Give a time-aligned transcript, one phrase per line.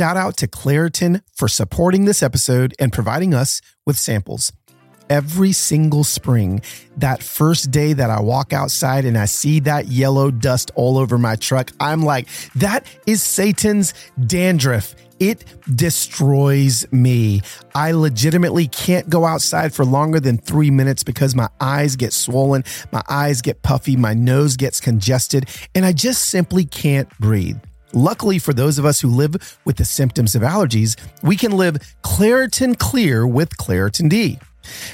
[0.00, 4.50] shout out to Claritin for supporting this episode and providing us with samples.
[5.10, 6.62] Every single spring,
[6.96, 11.18] that first day that I walk outside and I see that yellow dust all over
[11.18, 13.92] my truck, I'm like, that is Satan's
[14.26, 14.94] dandruff.
[15.18, 15.44] It
[15.76, 17.42] destroys me.
[17.74, 22.64] I legitimately can't go outside for longer than three minutes because my eyes get swollen,
[22.90, 27.58] my eyes get puffy, my nose gets congested, and I just simply can't breathe.
[27.92, 31.76] Luckily, for those of us who live with the symptoms of allergies, we can live
[32.02, 34.38] Claritin Clear with Claritin D.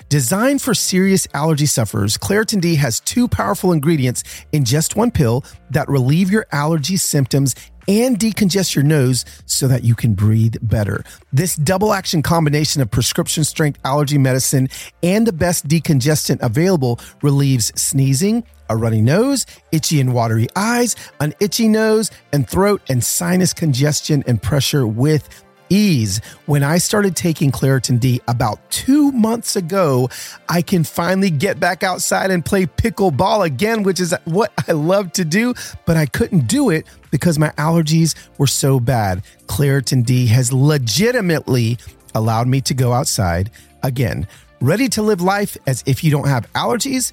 [0.08, 4.22] Designed for serious allergy sufferers, Claritin D has two powerful ingredients
[4.52, 7.54] in just one pill that relieve your allergy symptoms
[7.88, 11.04] and decongest your nose so that you can breathe better.
[11.32, 14.68] This double action combination of prescription strength allergy medicine
[15.02, 21.34] and the best decongestant available relieves sneezing, a runny nose, itchy and watery eyes, an
[21.40, 25.28] itchy nose and throat, and sinus congestion and pressure with
[25.68, 26.20] ease.
[26.46, 30.08] When I started taking Claritin D about two months ago,
[30.48, 35.12] I can finally get back outside and play pickleball again, which is what I love
[35.14, 39.24] to do, but I couldn't do it because my allergies were so bad.
[39.46, 41.78] Claritin D has legitimately
[42.14, 43.50] allowed me to go outside
[43.82, 44.26] again.
[44.60, 47.12] Ready to live life as if you don't have allergies?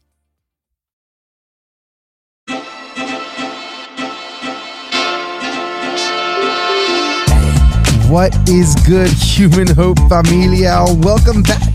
[8.11, 10.83] What is good, Human Hope Familia?
[10.97, 11.73] Welcome back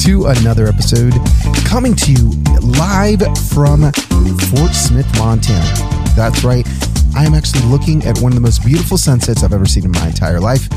[0.00, 1.14] to another episode
[1.64, 3.90] coming to you live from
[4.50, 5.64] Fort Smith, Montana.
[6.14, 6.68] That's right.
[7.16, 9.92] I am actually looking at one of the most beautiful sunsets I've ever seen in
[9.92, 10.68] my entire life.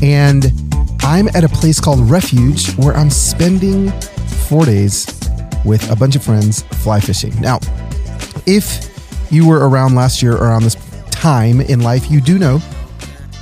[0.00, 0.52] And
[1.00, 3.90] I'm at a place called Refuge where I'm spending
[4.48, 5.06] four days
[5.64, 7.34] with a bunch of friends fly fishing.
[7.40, 7.58] Now,
[8.46, 8.94] if
[9.28, 10.76] you were around last year around this
[11.10, 12.60] time in life, you do know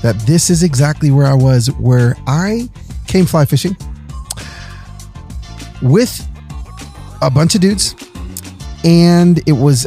[0.05, 2.69] that this is exactly where I was, where I
[3.07, 3.75] came fly fishing
[5.81, 6.29] with
[7.23, 7.97] a bunch of dudes.
[8.85, 9.87] And it was,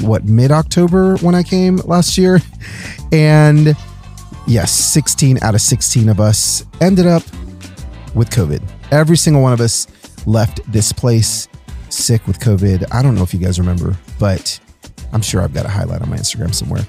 [0.00, 2.40] what, mid October when I came last year.
[3.14, 3.76] And
[4.46, 7.22] yes, 16 out of 16 of us ended up
[8.14, 8.62] with COVID.
[8.90, 9.86] Every single one of us
[10.26, 11.46] left this place
[11.90, 12.86] sick with COVID.
[12.90, 14.58] I don't know if you guys remember, but
[15.12, 16.86] I'm sure I've got a highlight on my Instagram somewhere.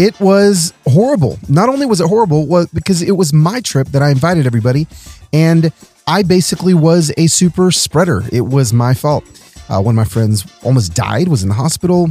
[0.00, 1.38] It was horrible.
[1.46, 4.86] Not only was it horrible, was because it was my trip that I invited everybody,
[5.30, 5.70] and
[6.06, 8.22] I basically was a super spreader.
[8.32, 9.24] It was my fault.
[9.68, 12.08] Uh, one of my friends almost died, was in the hospital.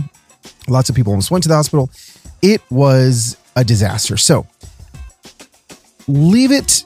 [0.68, 1.90] Lots of people almost went to the hospital.
[2.44, 4.18] It was a disaster.
[4.18, 4.46] So
[6.08, 6.84] leave it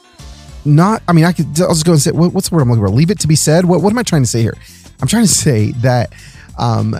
[0.63, 1.03] not.
[1.09, 1.47] I mean, I could.
[1.59, 2.89] I'll just go and say what, what's the word I'm looking for.
[2.89, 3.65] Leave it to be said.
[3.65, 4.55] What What am I trying to say here?
[5.01, 6.13] I'm trying to say that
[6.57, 6.95] um,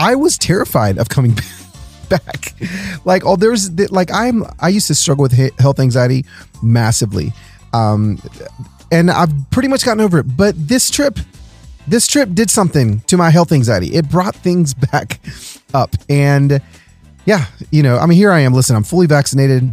[0.00, 1.57] I was terrified of coming back.
[3.04, 4.44] like, oh, there's like I'm.
[4.60, 6.24] I used to struggle with health anxiety
[6.62, 7.32] massively,
[7.72, 8.18] um,
[8.90, 10.36] and I've pretty much gotten over it.
[10.36, 11.18] But this trip,
[11.86, 13.94] this trip did something to my health anxiety.
[13.94, 15.20] It brought things back
[15.74, 16.60] up, and
[17.24, 18.54] yeah, you know, I mean, here I am.
[18.54, 19.70] Listen, I'm fully vaccinated.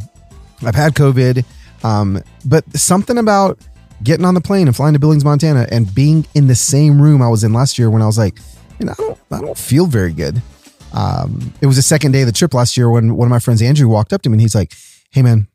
[0.62, 1.46] I've had COVID,
[1.84, 3.60] um, but something about
[4.04, 7.22] getting on the plane and flying to Billings, Montana, and being in the same room
[7.22, 8.40] I was in last year when I was like,
[8.80, 10.42] and I don't, I don't feel very good.
[10.96, 13.40] Um, it was the second day of the trip last year when one of my
[13.40, 14.74] friends, Andrew, walked up to me and he's like,
[15.12, 15.48] Hey man,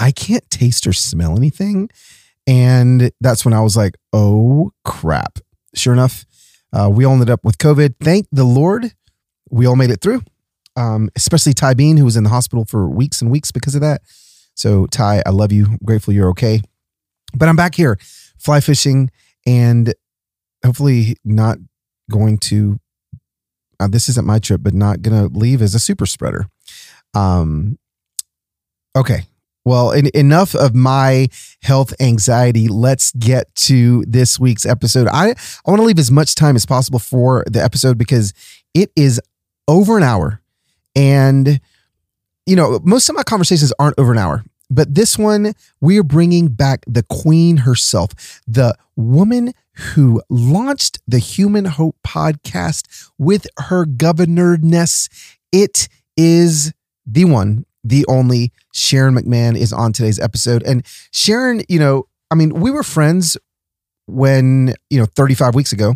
[0.00, 1.90] I can't taste or smell anything.
[2.46, 5.38] And that's when I was like, Oh crap.
[5.74, 6.24] Sure enough,
[6.72, 7.96] uh, we all ended up with COVID.
[8.00, 8.92] Thank the Lord.
[9.50, 10.22] We all made it through.
[10.76, 13.80] Um, especially Ty Bean, who was in the hospital for weeks and weeks because of
[13.82, 14.02] that.
[14.54, 15.66] So, Ty, I love you.
[15.66, 16.62] I'm grateful you're okay.
[17.36, 17.98] But I'm back here
[18.38, 19.10] fly fishing
[19.46, 19.94] and
[20.64, 21.58] hopefully not
[22.10, 22.78] going to
[23.80, 26.46] uh, this isn't my trip, but not going to leave as a super spreader.
[27.14, 27.78] Um,
[28.96, 29.22] okay.
[29.64, 31.28] Well, en- enough of my
[31.62, 32.68] health anxiety.
[32.68, 35.08] Let's get to this week's episode.
[35.08, 38.34] I, I want to leave as much time as possible for the episode because
[38.74, 39.20] it is
[39.66, 40.42] over an hour.
[40.94, 41.60] And,
[42.46, 44.44] you know, most of my conversations aren't over an hour.
[44.70, 51.18] But this one, we are bringing back the queen herself, the woman who launched the
[51.18, 55.08] Human Hope podcast with her governorness.
[55.52, 56.72] It is
[57.06, 60.62] the one, the only Sharon McMahon is on today's episode.
[60.64, 63.36] And Sharon, you know, I mean, we were friends
[64.06, 65.94] when, you know, 35 weeks ago.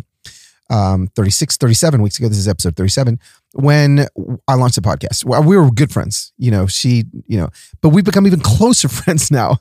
[0.71, 2.27] um, 36, 37 weeks ago.
[2.27, 3.19] This is episode 37
[3.53, 4.05] when
[4.47, 5.25] I launched the podcast.
[5.25, 7.49] Well, we were good friends, you know, she, you know,
[7.81, 9.57] but we've become even closer friends now.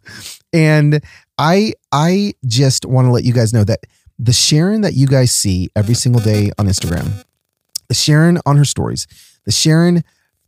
[0.52, 1.02] And
[1.38, 3.80] I, I just want to let you guys know that
[4.18, 7.24] the Sharon that you guys see every single day on Instagram,
[7.88, 9.06] the Sharon on her stories,
[9.44, 10.02] the Sharon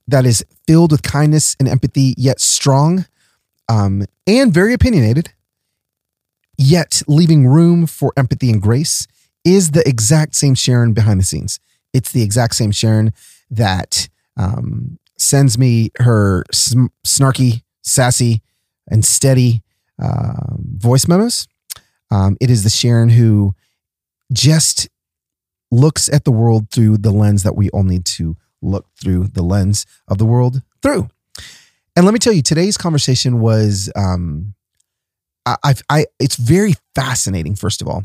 [0.09, 3.07] that is filled with kindness and empathy, yet strong,
[3.69, 5.33] um, and very opinionated,
[6.59, 9.07] yet leaving room for empathy and grace,
[9.45, 11.61] is the exact same Sharon behind the scenes.
[11.93, 13.13] It's the exact same Sharon
[13.51, 18.43] that um, sends me her sm- snarky, sassy,
[18.91, 19.63] and steady
[20.03, 21.47] uh, voice memos.
[22.11, 23.55] Um, it is the Sharon who
[24.33, 24.89] just
[25.71, 29.43] looks at the world through the lens that we all need to look through the
[29.43, 31.09] lens of the world through.
[31.97, 34.55] And let me tell you, today's conversation was, um,
[35.47, 37.57] I, I, I, it's very fascinating.
[37.57, 38.05] First of all,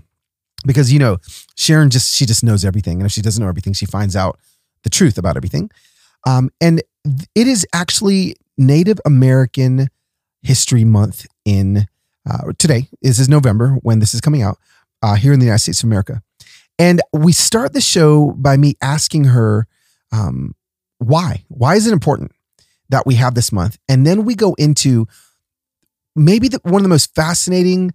[0.65, 1.17] because you know,
[1.55, 4.39] Sharon just she just knows everything, and if she doesn't know everything, she finds out
[4.83, 5.69] the truth about everything.
[6.25, 6.81] Um, and
[7.35, 9.89] it is actually Native American
[10.41, 11.87] History Month in
[12.29, 12.87] uh, today.
[13.01, 14.57] This is November when this is coming out
[15.01, 16.21] uh, here in the United States of America.
[16.77, 19.67] And we start the show by me asking her
[20.11, 20.55] um,
[20.97, 21.45] why.
[21.47, 22.31] Why is it important
[22.89, 23.77] that we have this month?
[23.87, 25.07] And then we go into
[26.15, 27.93] maybe the, one of the most fascinating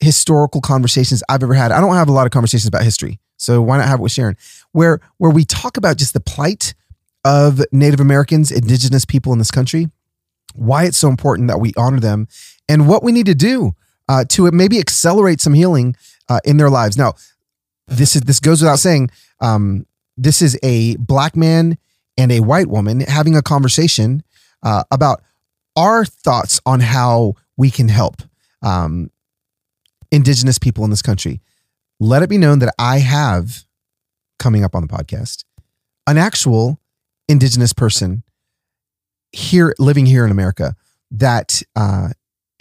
[0.00, 1.72] historical conversations I've ever had.
[1.72, 4.12] I don't have a lot of conversations about history, so why not have it with
[4.12, 4.36] Sharon?
[4.72, 6.74] Where where we talk about just the plight
[7.24, 9.88] of Native Americans, indigenous people in this country,
[10.54, 12.26] why it's so important that we honor them,
[12.68, 13.74] and what we need to do
[14.08, 15.96] uh, to maybe accelerate some healing
[16.28, 16.96] uh, in their lives.
[16.96, 17.14] Now,
[17.86, 19.10] this is this goes without saying.
[19.40, 19.86] Um,
[20.16, 21.78] this is a black man
[22.18, 24.22] and a white woman having a conversation
[24.62, 25.22] uh, about
[25.76, 28.22] our thoughts on how we can help
[28.62, 29.10] um,
[30.10, 31.40] indigenous people in this country.
[31.98, 33.64] Let it be known that I have
[34.38, 35.44] coming up on the podcast
[36.06, 36.80] an actual
[37.28, 38.22] indigenous person
[39.30, 40.74] here living here in America
[41.10, 42.08] that uh,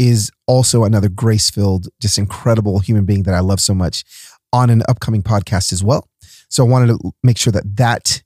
[0.02, 4.04] is also another grace filled, just incredible human being that I love so much
[4.52, 6.10] on an upcoming podcast as well.
[6.50, 8.24] So I wanted to make sure that that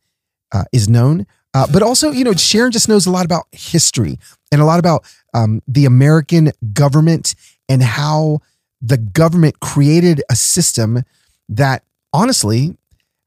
[0.54, 1.28] uh, is known.
[1.54, 4.18] Uh, but also, you know, Sharon just knows a lot about history
[4.54, 7.36] and a lot about um, the American government
[7.68, 8.40] and how
[8.82, 11.04] the government created a system
[11.50, 11.84] that
[12.14, 12.78] honestly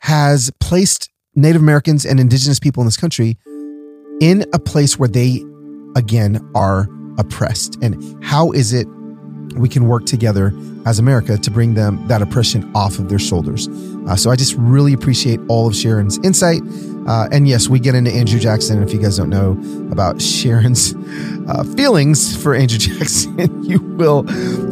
[0.01, 3.37] has placed Native Americans and indigenous people in this country
[4.23, 5.45] in a place where they,
[5.97, 7.77] again, are oppressed.
[7.83, 8.87] And how is it
[9.57, 10.53] we can work together
[10.87, 13.69] as America to bring them that oppression off of their shoulders.
[14.09, 16.63] Uh, so I just really appreciate all of Sharon's insight.
[17.07, 18.83] Uh, and yes, we get into Andrew Jackson.
[18.83, 19.53] If you guys don't know
[19.91, 20.95] about Sharon's
[21.49, 24.27] uh, feelings for Andrew Jackson, you will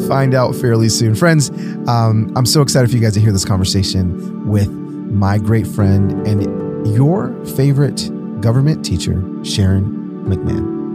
[0.06, 1.14] find out fairly soon.
[1.14, 1.50] Friends,
[1.88, 6.26] um, I'm so excited for you guys to hear this conversation with my great friend
[6.26, 8.10] and your favorite
[8.40, 10.85] government teacher, Sharon McMahon.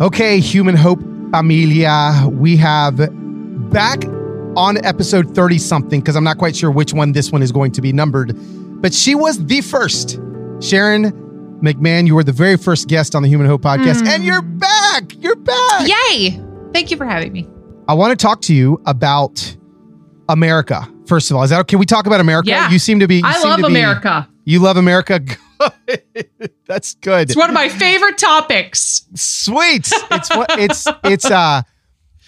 [0.00, 1.00] Okay, Human Hope
[1.32, 2.96] Familia, we have
[3.70, 4.04] back
[4.56, 7.72] on episode 30 something, because I'm not quite sure which one this one is going
[7.72, 8.32] to be numbered,
[8.80, 10.20] but she was the first.
[10.60, 11.12] Sharon
[11.60, 14.08] McMahon, you were the very first guest on the Human Hope podcast, mm.
[14.08, 15.12] and you're back.
[15.18, 15.88] You're back.
[15.88, 16.40] Yay.
[16.72, 17.48] Thank you for having me.
[17.88, 19.56] I want to talk to you about
[20.28, 20.88] America.
[21.06, 21.70] First of all, is that okay?
[21.70, 22.50] can we talk about America?
[22.50, 22.70] Yeah.
[22.70, 23.22] You seem to be.
[23.24, 24.28] I love America.
[24.44, 25.20] You love America.
[26.66, 27.30] That's good.
[27.30, 29.06] It's one of my favorite topics.
[29.14, 29.88] Sweet.
[30.10, 31.62] It's what it's it's uh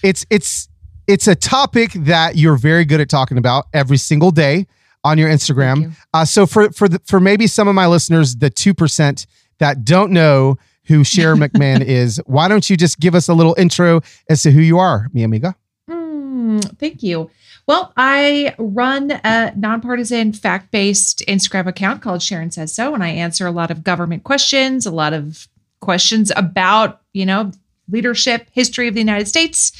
[0.02, 0.68] it's it's
[1.06, 4.66] it's a topic that you're very good at talking about every single day
[5.04, 5.82] on your Instagram.
[5.82, 5.92] You.
[6.14, 9.26] Uh, so for for the, for maybe some of my listeners, the two percent
[9.58, 13.54] that don't know who Sharon McMahon is, why don't you just give us a little
[13.58, 15.54] intro as to who you are, mi amiga?
[15.88, 17.30] Mm, thank you.
[17.66, 23.08] Well, I run a nonpartisan, fact based Instagram account called Sharon Says So, and I
[23.08, 25.48] answer a lot of government questions, a lot of
[25.80, 27.52] questions about, you know,
[27.88, 29.72] leadership, history of the United States.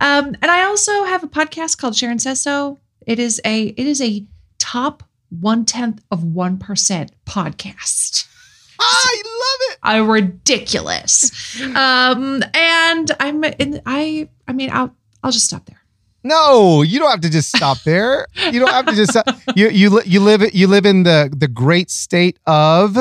[0.00, 2.78] Um, and I also have a podcast called Sharon Says So.
[3.06, 4.24] It is a it is a
[4.58, 8.28] top one tenth of one percent podcast.
[8.78, 9.78] I love it.
[9.82, 11.60] I'm ridiculous.
[11.76, 15.81] um, and I'm in I I mean I'll I'll just stop there.
[16.24, 18.26] No, you don't have to just stop there.
[18.50, 19.16] You don't have to just
[19.56, 22.96] you you you live you live in the the great state of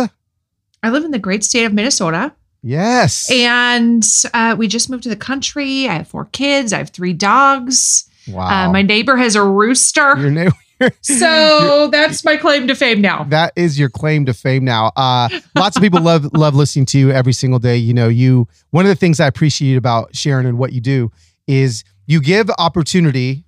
[0.84, 2.34] I live in the great state of Minnesota.
[2.64, 3.30] Yes.
[3.32, 5.88] And uh, we just moved to the country.
[5.88, 6.74] I have four kids.
[6.74, 8.10] I have three dogs.
[8.28, 8.68] Wow.
[8.68, 10.18] Uh, my neighbor has a rooster.
[10.18, 10.56] Your neighbor.
[11.02, 13.24] so that's my claim to fame now.
[13.26, 14.92] That is your claim to fame now.
[14.96, 17.78] Uh, lots of people love love listening to you every single day.
[17.78, 21.12] You know, you one of the things I appreciate about Sharon and what you do
[21.48, 23.46] is you give opportunity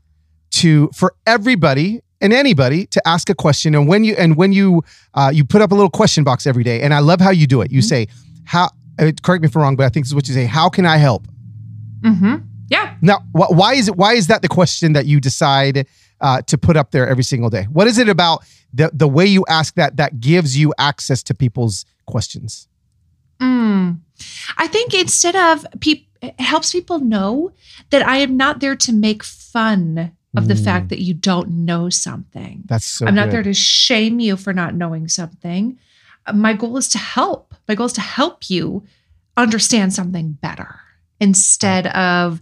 [0.51, 3.75] to for everybody and anybody to ask a question.
[3.75, 4.83] And when you and when you
[5.13, 7.48] uh, you put up a little question box every day, and I love how you
[7.48, 7.72] do it.
[7.72, 7.86] You Mhm.
[7.89, 8.07] say,
[8.45, 8.69] "How?"
[9.00, 10.45] Uh, correct me if I'm wrong, but I think this is what you say.
[10.45, 11.27] How can I help?
[12.01, 12.36] Mm-hmm.
[12.69, 12.95] Yeah.
[13.01, 13.95] Now, wh- why is it?
[13.98, 15.88] Why is that the question that you decide
[16.22, 17.63] uh, to put up there every single day?
[17.72, 18.43] What is it about
[18.74, 22.67] the the way you ask that that gives you access to people's questions?
[23.41, 24.00] Mm.
[24.57, 27.51] I think instead of people, it helps people know
[27.89, 30.63] that I am not there to make fun of the Mm.
[30.63, 32.63] fact that you don't know something.
[32.65, 33.06] That's so.
[33.06, 33.34] I'm not good.
[33.34, 35.77] there to shame you for not knowing something.
[36.25, 37.53] Uh, My goal is to help.
[37.68, 38.84] My goal is to help you
[39.38, 40.80] understand something better
[41.20, 42.42] instead of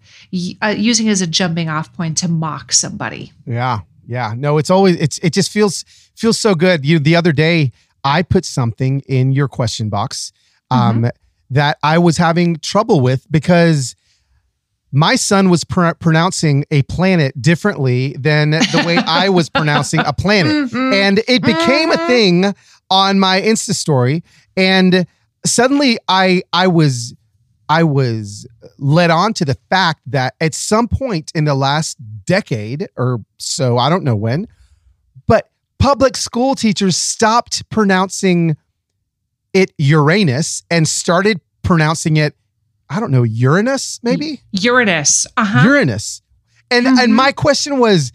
[0.62, 3.32] uh, using it as a jumping off point to mock somebody.
[3.46, 3.80] Yeah.
[4.08, 4.34] Yeah.
[4.38, 5.84] No, it's always it's it just feels
[6.16, 6.86] feels so good.
[6.86, 7.72] You the other day
[8.04, 10.32] I put something in your question box
[10.72, 11.10] um
[11.52, 13.96] that I was having trouble with because
[14.92, 20.12] my son was pr- pronouncing a planet differently than the way I was pronouncing a
[20.14, 20.52] planet.
[20.72, 20.94] Mhm.
[20.94, 22.08] And it became a Mhm.
[22.08, 22.56] thing
[22.90, 24.24] on my Insta story
[24.58, 25.06] and
[25.46, 27.14] suddenly I I was
[27.70, 28.46] I was
[28.80, 33.78] led on to the fact that at some point in the last decade or so,
[33.78, 34.46] I don't know when,
[35.26, 38.58] but public school teachers stopped pronouncing
[39.54, 42.36] it Uranus and started pronouncing it,
[42.90, 44.42] I don't know, Uranus, maybe?
[44.52, 45.26] Uranus.
[45.38, 45.68] Uh huh.
[45.68, 46.22] Uranus.
[46.70, 47.04] And Mhm.
[47.04, 48.12] and my question was,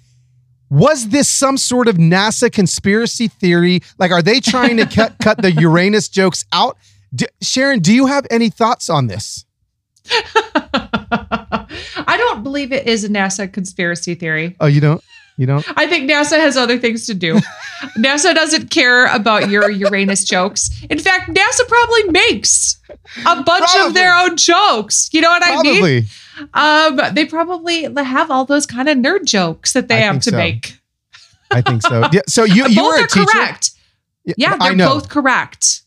[0.70, 3.80] was this some sort of NASA conspiracy theory?
[3.98, 6.76] Like, are they trying to cut cut the Uranus jokes out?
[7.14, 9.44] D- Sharon, do you have any thoughts on this?
[10.88, 14.56] I don't believe it is a NASA conspiracy theory.
[14.60, 15.02] Oh, you don't?
[15.38, 15.62] You?
[15.76, 17.34] I think NASA has other things to do.
[17.98, 20.70] NASA doesn't care about your Uranus jokes.
[20.88, 22.78] In fact, NASA probably makes
[23.26, 25.10] a bunch of their own jokes.
[25.12, 26.06] You know what I mean?
[26.54, 27.08] Probably.
[27.08, 30.30] Um, they probably have all those kind of nerd jokes that they I have to
[30.30, 30.36] so.
[30.36, 30.78] make.
[31.50, 32.08] I think so.
[32.12, 32.22] Yeah.
[32.26, 33.26] So you you both were a are teacher.
[33.26, 33.70] correct.
[34.36, 35.82] Yeah, I they're know both correct.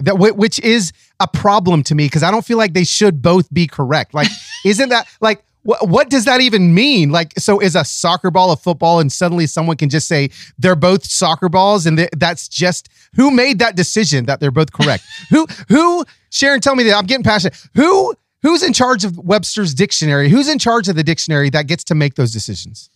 [0.00, 3.52] that which is a problem to me because I don't feel like they should both
[3.52, 4.12] be correct.
[4.12, 4.28] Like,
[4.64, 5.88] isn't that like what?
[5.88, 7.10] What does that even mean?
[7.10, 10.76] Like, so is a soccer ball a football, and suddenly someone can just say they're
[10.76, 15.04] both soccer balls, and th- that's just who made that decision that they're both correct?
[15.30, 16.04] who who?
[16.30, 17.56] Sharon, tell me that I'm getting passionate.
[17.74, 20.28] Who who's in charge of Webster's dictionary?
[20.28, 22.90] Who's in charge of the dictionary that gets to make those decisions?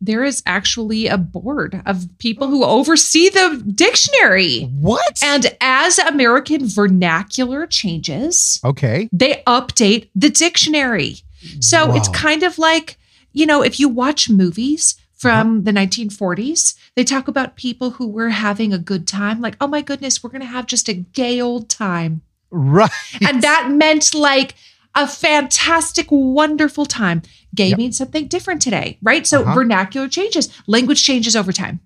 [0.00, 4.64] There is actually a board of people who oversee the dictionary.
[4.64, 5.22] What?
[5.22, 9.08] And as American vernacular changes, okay.
[9.12, 11.20] they update the dictionary.
[11.60, 12.98] So it's kind of like,
[13.32, 18.30] you know, if you watch movies from the 1940s, they talk about people who were
[18.30, 21.40] having a good time, like, oh my goodness, we're going to have just a gay
[21.40, 22.22] old time.
[22.50, 22.90] Right.
[23.26, 24.54] And that meant like
[24.94, 27.22] a fantastic, wonderful time.
[27.54, 27.78] Gay Yep.
[27.78, 29.26] means something different today, right?
[29.26, 29.54] So Uh-huh.
[29.54, 31.80] vernacular changes, language changes over time.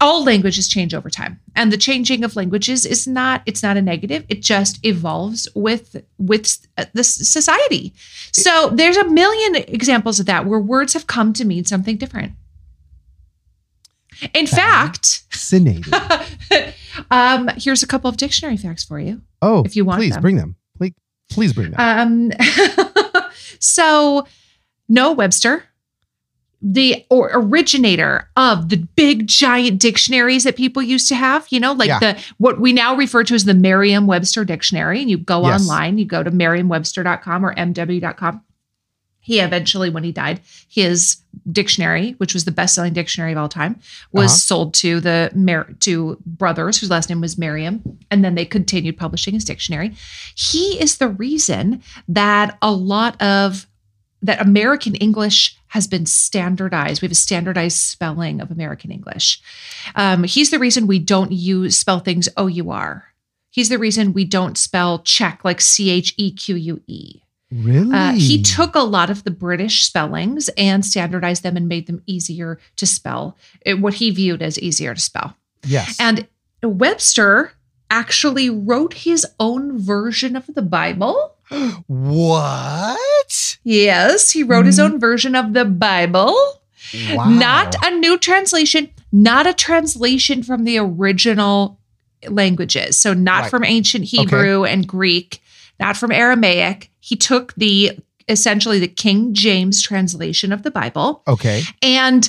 [0.00, 1.40] All languages change over time.
[1.54, 4.24] And the changing of languages is not it's not a negative.
[4.28, 7.94] It just evolves with with the society.
[8.32, 12.32] So there's a million examples of that where words have come to mean something different.
[14.34, 15.24] In fact,
[17.10, 19.20] um, here's a couple of dictionary facts for you.
[19.42, 20.22] Oh, If you want please them.
[20.22, 20.56] bring them.
[20.78, 20.92] Please,
[21.30, 21.78] please bring them.
[21.78, 22.32] Um,
[23.60, 24.26] so
[24.88, 25.64] no Webster,
[26.62, 31.72] the or originator of the big giant dictionaries that people used to have, you know,
[31.72, 31.98] like Yeah.
[31.98, 35.00] the what we now refer to as the Merriam-Webster dictionary.
[35.00, 35.60] And you go Yes.
[35.62, 38.40] online, you go to merriam-webster.com or mw.com.
[39.20, 41.16] He eventually, when he died, his
[41.50, 43.76] dictionary, which was the best-selling dictionary of all time,
[44.12, 44.36] was Uh-huh.
[44.38, 48.96] sold to the Mer- to brothers whose last name was Merriam, and then they continued
[48.96, 49.94] publishing his dictionary.
[50.36, 53.66] He is the reason that a lot of
[54.26, 57.00] that American English has been standardized.
[57.02, 59.40] We have a standardized spelling of American English.
[59.94, 63.04] Um, he's the reason we don't use spell things O U R.
[63.50, 67.20] He's the reason we don't spell check like C H E Q U E.
[67.50, 67.94] really?
[67.94, 72.02] Uh, he took a lot of the British spellings and standardized them and made them
[72.06, 75.36] easier to spell, it- what he viewed as easier to spell.
[75.64, 75.96] yes.
[76.00, 76.26] And
[76.62, 77.52] Webster
[77.90, 81.35] actually wrote his own version of the Bible.
[81.86, 83.58] What?
[83.64, 84.84] Yes, he wrote his hmm.
[84.84, 86.34] own version of the Bible.
[87.12, 87.28] Wow.
[87.28, 91.80] Not a new translation, not a translation from the original
[92.28, 92.96] languages.
[92.96, 93.50] So, not Right.
[93.50, 95.42] from ancient Hebrew and Greek,
[95.80, 96.90] not from Aramaic.
[97.00, 97.98] He took the
[98.28, 101.62] essentially the King James translation of the Bible okay.
[101.80, 102.28] and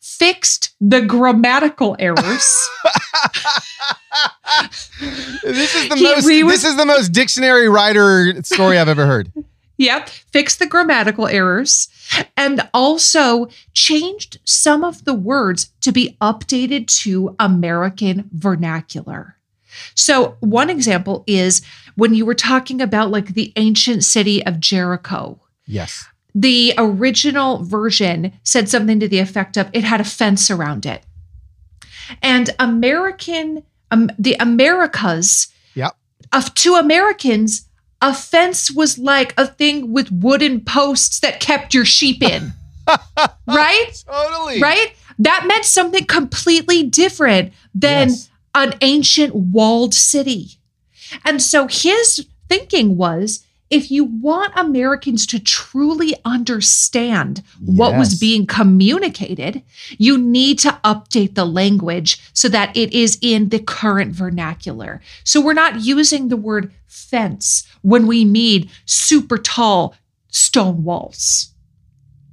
[0.00, 2.68] fixed the grammatical errors.
[5.42, 6.26] this is the He- most.
[6.26, 9.32] this is the most dictionary writer story I've ever heard.
[9.78, 11.88] Yep, fixed the grammatical errors
[12.36, 19.36] and also changed some of the words to be updated to American vernacular.
[19.94, 21.62] So, one example is
[21.96, 25.40] when you were talking about like the ancient city of Jericho.
[25.66, 26.04] Yes.
[26.34, 31.02] The original version said something to the effect of it had a fence around it.
[32.20, 35.96] And American, um, the Americas, Yep.
[36.32, 37.68] of to Americans,
[38.00, 42.52] a fence was like a thing with wooden posts that kept your sheep in.
[43.46, 43.92] right?
[44.10, 44.60] Totally.
[44.60, 44.94] Right?
[45.20, 48.30] That meant something completely different than Yes.
[48.54, 50.58] an ancient walled city.
[51.24, 58.46] And so his thinking was if you want Americans to truly understand what was being
[58.46, 59.62] communicated,
[59.96, 65.00] you need to update the language so that it is in the current vernacular.
[65.24, 69.94] So we're not using the word fence when we mean super tall
[70.28, 71.54] stone walls.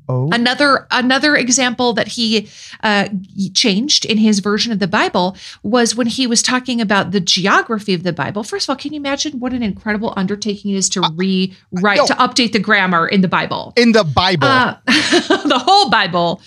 [0.09, 0.29] Oh.
[0.31, 2.49] Another another example that he
[2.81, 3.09] uh,
[3.53, 7.93] changed in his version of the Bible was when he was talking about the geography
[7.93, 8.43] of the Bible.
[8.43, 12.05] First of all, can you imagine what an incredible undertaking it is to rewrite no.
[12.07, 13.73] to update the grammar in the Bible?
[13.75, 14.47] in the Bible.
[14.47, 16.41] Uh, the whole Bible.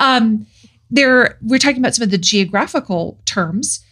[0.00, 0.46] Um,
[0.90, 3.84] there, we're talking about some of the geographical terms.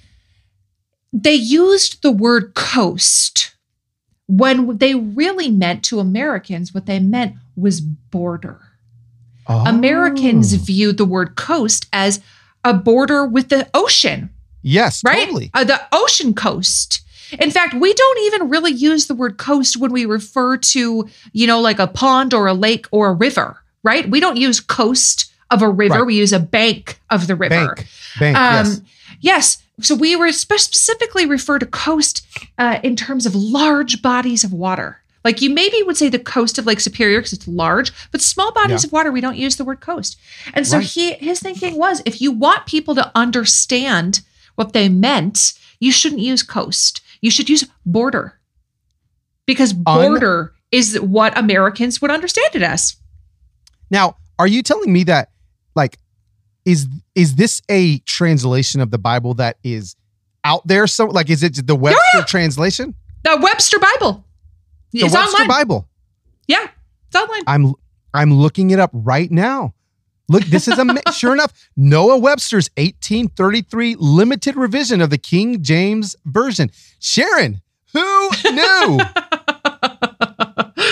[1.12, 3.54] They used the word coast
[4.28, 8.60] when they really meant to Americans what they meant was border.
[9.48, 9.64] Oh.
[9.66, 12.20] Americans view the word coast as
[12.64, 14.30] a border with the ocean,
[14.62, 15.24] Yes, right?
[15.26, 15.50] totally.
[15.54, 17.02] Uh, the ocean coast.
[17.40, 21.46] In fact, we don't even really use the word coast when we refer to, you
[21.46, 24.08] know, like a pond or a lake or a river, right?
[24.08, 25.98] We don't use coast of a river.
[25.98, 26.06] Right.
[26.06, 27.74] We use a bank of the river.
[27.74, 27.86] Bank.
[28.18, 28.36] Bank.
[28.36, 28.80] Um, yes.
[29.20, 29.62] yes.
[29.80, 32.26] So we were spe- specifically refer to coast
[32.58, 35.00] uh, in terms of large bodies of water.
[35.26, 38.52] Like you maybe would say the coast of Lake Superior because it's large, but small
[38.52, 38.86] bodies Yeah.
[38.86, 40.16] of water we don't use the word coast.
[40.54, 40.86] And so Right.
[40.86, 44.20] he his thinking was if you want people to understand
[44.54, 47.00] what they meant, you shouldn't use coast.
[47.20, 48.38] You should use border.
[49.46, 52.94] Because border is what Americans would understand it as.
[53.90, 55.30] Now, are you telling me that
[55.74, 55.98] like
[56.64, 56.86] is
[57.16, 59.96] is this a translation of the Bible that is
[60.44, 60.86] out there?
[60.86, 62.24] So like is it the Webster yeah.
[62.26, 62.94] translation?
[63.24, 64.22] The Webster Bible.
[65.00, 65.48] The it's Webster online.
[65.48, 65.88] Bible.
[66.48, 66.66] Yeah,
[67.08, 67.42] it's online.
[67.46, 67.74] I'm
[68.14, 69.74] I'm looking it up right now.
[70.28, 76.16] Look, this is a sure enough Noah Webster's 1833 limited revision of the King James
[76.24, 76.70] version.
[76.98, 77.60] Sharon,
[77.92, 78.98] who knew?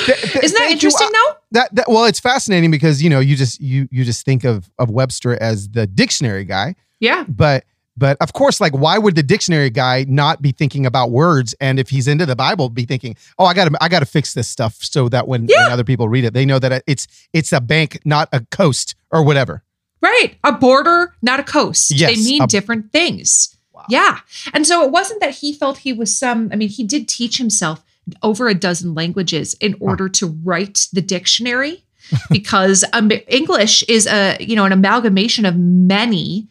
[0.07, 0.73] Th- th- Isn't that you.
[0.73, 1.39] interesting I- though?
[1.53, 4.71] that, that well, it's fascinating because you know you just you you just think of
[4.79, 7.25] of Webster as the dictionary guy, Yeah.
[7.29, 7.65] but
[7.97, 11.55] but of course, like why would the dictionary guy not be thinking about words?
[11.61, 14.07] And if he's into the Bible, be thinking, oh, I got to I got to
[14.07, 15.65] fix this stuff so that when, Yeah.
[15.65, 18.95] when other people read it, they know that it's it's a bank, not a coast
[19.11, 19.63] or whatever.
[20.01, 20.37] Right.
[20.45, 21.91] A border, not a coast.
[21.91, 23.57] Yes, they mean a- different things.
[23.73, 23.85] Wow.
[23.89, 24.19] Yeah.
[24.53, 27.39] And so it wasn't that he felt he was some, I mean, he did teach
[27.39, 27.83] himself
[28.23, 31.85] over a dozen languages in order to write the dictionary
[32.31, 36.49] because um, English is a, you know, an amalgamation of many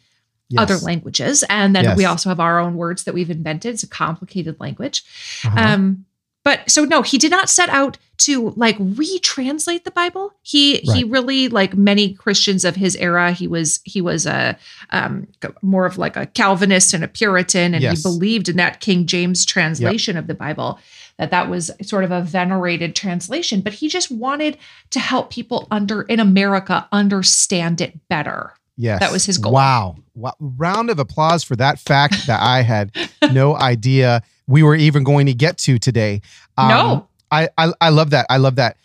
[0.49, 0.61] Yes.
[0.61, 1.43] other languages.
[1.49, 1.97] And then Yes.
[1.97, 3.73] we also have our own words that we've invented.
[3.73, 5.03] It's a complicated language.
[5.45, 5.59] Uh-huh.
[5.59, 6.05] Um,
[6.43, 10.33] but so no, he did not set out to like retranslate the Bible.
[10.41, 13.31] He he really like many Christians of his era.
[13.31, 14.57] He was he was a
[14.89, 15.27] um,
[15.61, 17.97] more of like a Calvinist and a Puritan, and Yes.
[17.97, 20.79] he believed in that King James translation of the Bible.
[21.17, 24.57] That that was sort of a venerated translation, but he just wanted
[24.89, 28.53] to help people under in America understand it better.
[28.77, 28.99] Yes.
[29.01, 29.53] That was his goal.
[29.53, 29.95] Wow.
[30.15, 30.33] wow.
[30.39, 32.91] Round of applause for that fact that I had
[33.31, 36.21] no idea we were even going to get to today.
[36.57, 37.07] Um, No.
[37.31, 38.27] I, I I love that.
[38.29, 38.77] I love that.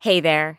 [0.00, 0.58] Hey there,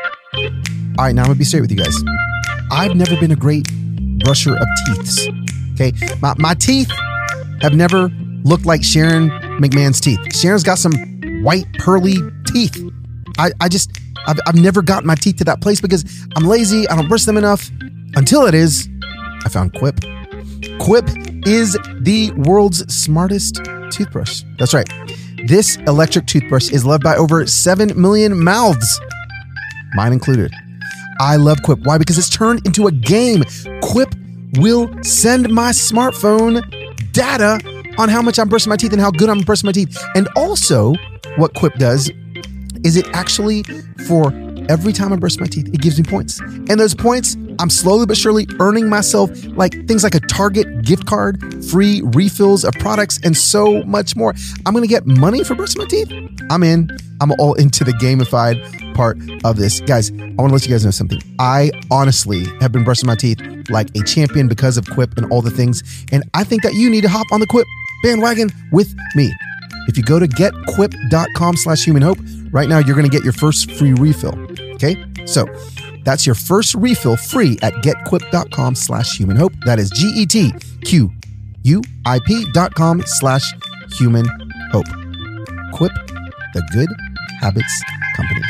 [1.01, 1.95] All right, now I'm gonna be straight with you guys.
[2.69, 3.63] I've never been a great
[4.19, 5.73] brusher of teeths.
[5.73, 6.91] Okay, my, my teeth
[7.63, 8.09] have never
[8.43, 10.19] looked like Sharon McMahon's teeth.
[10.35, 10.93] Sharon's got some
[11.41, 12.79] white pearly teeth.
[13.39, 13.89] I, I just
[14.27, 16.87] I've, I've never gotten my teeth to that place because I'm lazy.
[16.87, 17.71] I don't brush them enough.
[18.15, 18.87] Until it is,
[19.43, 20.01] I found Quip.
[20.81, 21.09] Quip
[21.47, 23.59] is the world's smartest
[23.89, 24.43] toothbrush.
[24.59, 24.87] That's right.
[25.47, 29.01] This electric toothbrush is loved by over 7 million mouths,
[29.95, 30.53] mine included.
[31.21, 31.81] I love Quip.
[31.83, 31.99] Why?
[31.99, 33.43] Because it's turned into a game.
[33.83, 34.15] Quip
[34.57, 36.63] will send my smartphone
[37.13, 37.61] data
[37.99, 39.95] on how much I'm brushing my teeth and how good I'm brushing my teeth.
[40.15, 40.95] And also,
[41.37, 42.09] what Quip does
[42.83, 43.61] is it actually,
[44.07, 44.31] for
[44.71, 46.39] every time I brush my teeth, it gives me points.
[46.39, 51.05] And those points, I'm slowly but surely earning myself like things like a Target gift
[51.05, 54.33] card, free refills of products, and so much more.
[54.65, 56.09] I'm gonna get money for brushing my teeth.
[56.49, 56.89] I'm in.
[57.19, 59.81] I'm all into the gamified part of this.
[59.81, 61.19] Guys, I wanna let you guys know something.
[61.37, 65.41] I honestly have been brushing my teeth like a champion because of Quip and all
[65.41, 65.83] the things.
[66.13, 67.67] And I think that you need to hop on the Quip
[68.03, 69.33] bandwagon with me.
[69.87, 72.19] If you go to getquip.com slash human hope,
[72.51, 74.50] right now you're to get your first free refill.
[74.81, 75.05] Okay.
[75.25, 75.45] So
[76.03, 79.53] that's your first refill free at getquip.com slash human hope.
[79.65, 80.51] That is G E T
[80.83, 81.11] Q
[81.63, 83.43] U I P dot com slash
[83.97, 84.25] human
[84.71, 84.87] hope.
[85.73, 85.91] Quip,
[86.53, 86.89] the good
[87.39, 87.83] habits
[88.15, 88.41] company.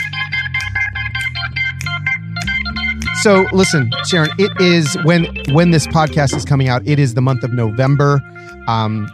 [3.21, 7.21] So listen, Sharon, it is when when this podcast is coming out, it is the
[7.21, 8.21] month of November.
[8.67, 9.09] Um,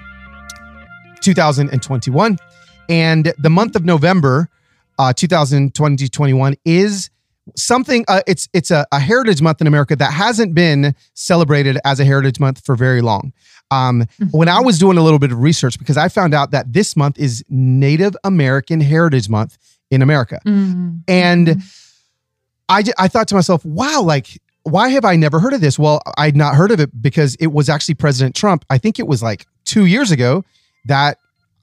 [1.22, 2.38] 2021.
[2.90, 4.50] And the month of November,
[4.98, 7.10] uh, 2020-21 is
[7.56, 12.00] something uh, it's it's a, a, heritage month in america that hasn't been celebrated as
[12.00, 13.32] a heritage month for very long
[13.72, 14.26] um, mm-hmm.
[14.38, 16.96] when i was doing a little bit of research because i found out that this
[16.96, 19.58] month is native american heritage month
[19.92, 20.98] in america mm-hmm.
[21.08, 21.60] and mm-hmm.
[22.70, 26.02] I, I thought to myself wow like why have i never heard of this well
[26.18, 29.24] i'd not heard of it because it was actually president trump i think it was
[29.24, 30.44] like two years ago
[30.86, 31.18] that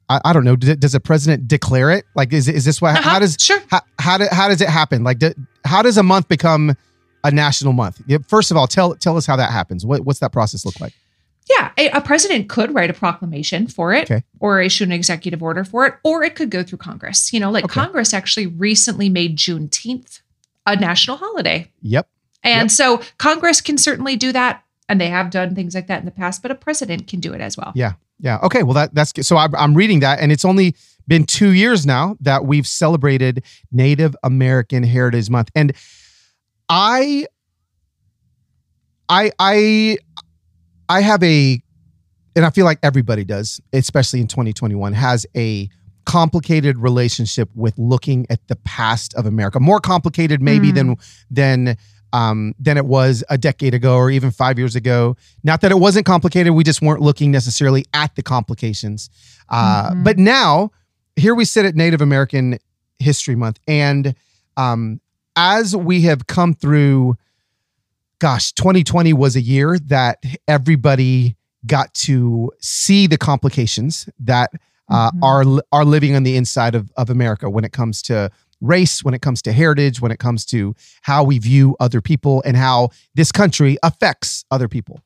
[0.09, 0.57] I, I don't know.
[0.57, 2.05] Does, a president declare it?
[2.15, 2.97] Like, is is this what?
[2.97, 3.61] Uh-huh, how does sure?
[3.71, 5.05] How, how, do, how does it happen?
[5.05, 5.33] Like, do,
[5.65, 6.77] how does a month become
[7.23, 8.03] a national month?
[8.29, 9.87] First of all, tell tell us how that happens.
[9.87, 10.93] What, what's that process look like?
[11.49, 14.25] Yeah, a, a, president could write a proclamation for it okay.
[14.41, 17.33] or issue an executive order for it, or it could go through Congress.
[17.33, 17.75] You know, like okay.
[17.75, 20.23] Congress actually recently made Juneteenth
[20.67, 21.71] a national holiday.
[21.83, 22.09] Yep.
[22.43, 22.71] And yep.
[22.71, 24.64] so Congress can certainly do that.
[24.89, 27.33] And they have done things like that in the past, but a president can do
[27.33, 27.73] it as well.
[27.75, 27.93] Yeah.
[28.21, 28.39] Yeah.
[28.43, 28.63] Okay.
[28.63, 29.25] Well, that that's good.
[29.25, 29.37] so.
[29.37, 30.77] I'm, I'm reading that, and it's only
[31.09, 33.43] been two years now that we've celebrated
[33.73, 35.73] Native American Heritage Month, and
[36.69, 37.27] I,
[39.09, 39.99] I, I,
[40.89, 41.61] I have a,
[42.37, 45.69] and I feel like everybody does, especially in 2021, has a
[46.05, 49.61] complicated relationship with looking at the past of America.
[49.61, 50.75] More complicated, maybe mm.
[50.75, 50.97] than
[51.31, 51.77] than
[52.15, 55.17] um, than it was a decade ago or even five years ago.
[55.43, 59.11] Not that it wasn't complicated, we just weren't looking necessarily at the complications.
[59.49, 60.05] Uh, mm-hmm.
[60.05, 60.71] But now,
[61.17, 62.59] here we sit at Native American
[63.01, 64.15] History Month, and
[64.57, 65.01] um,
[65.35, 67.17] as we have come through,
[68.21, 74.53] gosh, 2020 was a year that everybody got to see the complications that
[74.89, 75.25] uh, mm-hmm.
[75.25, 78.31] are are living on the inside of, of America when it comes to
[78.65, 82.43] race, when it comes to heritage, when it comes to how we view other people
[82.45, 85.01] and how this country affects other people.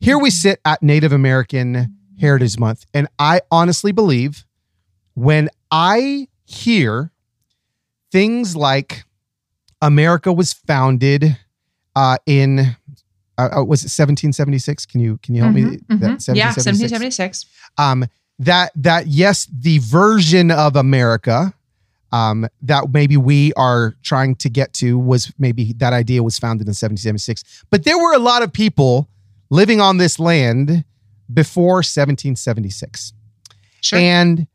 [0.00, 4.44] Here we sit at Native American Heritage Month, and I honestly believe
[5.14, 7.12] when I hear
[8.12, 9.04] things like
[9.82, 11.36] America was founded
[11.94, 12.76] uh, in
[13.38, 14.86] uh, uh was it 1776?
[14.86, 15.76] Can you can you help mm-hmm, me?
[15.76, 15.98] Mm-hmm.
[15.98, 17.46] That, yeah, 1776.
[17.78, 18.06] Um,
[18.38, 21.54] that that yes, the version of America
[22.12, 26.66] um, that maybe we are trying to get to was maybe that idea was founded
[26.66, 27.64] in 1776.
[27.70, 29.08] But there were a lot of people
[29.50, 30.84] living on this land
[31.32, 33.12] before 1776.
[33.80, 33.98] Sure.
[33.98, 34.46] And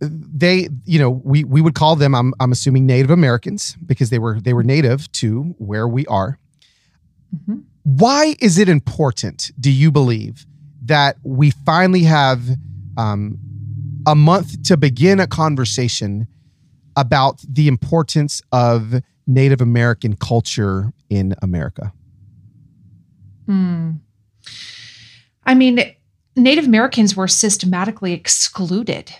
[0.00, 4.18] they, you know, we we would call them, I'm I'm assuming Native Americans because they
[4.18, 6.38] were they were native to where we are.
[7.34, 7.60] Mm-hmm.
[7.84, 10.46] Why is it important, do you believe,
[10.84, 12.42] that we finally have
[12.96, 13.38] um,
[14.06, 16.26] a month to begin a conversation
[16.96, 21.92] about the importance of Native American culture in America?
[23.46, 23.92] Hmm.
[25.44, 25.94] I mean,
[26.36, 29.12] Native Americans were systematically excluded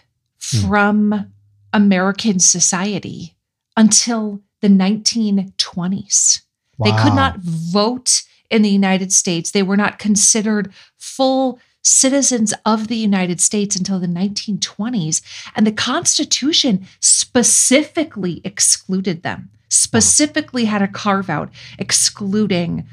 [0.43, 0.69] hmm.
[0.69, 1.33] from
[1.73, 3.37] American society
[3.77, 6.43] until the 1920s.
[6.79, 6.85] Wow.
[6.85, 9.51] They could not vote in the United States.
[9.51, 15.21] They were not considered full citizens of the United States until the 1920s.
[15.55, 22.87] And the Constitution specifically excluded them, specifically had a carve out excluding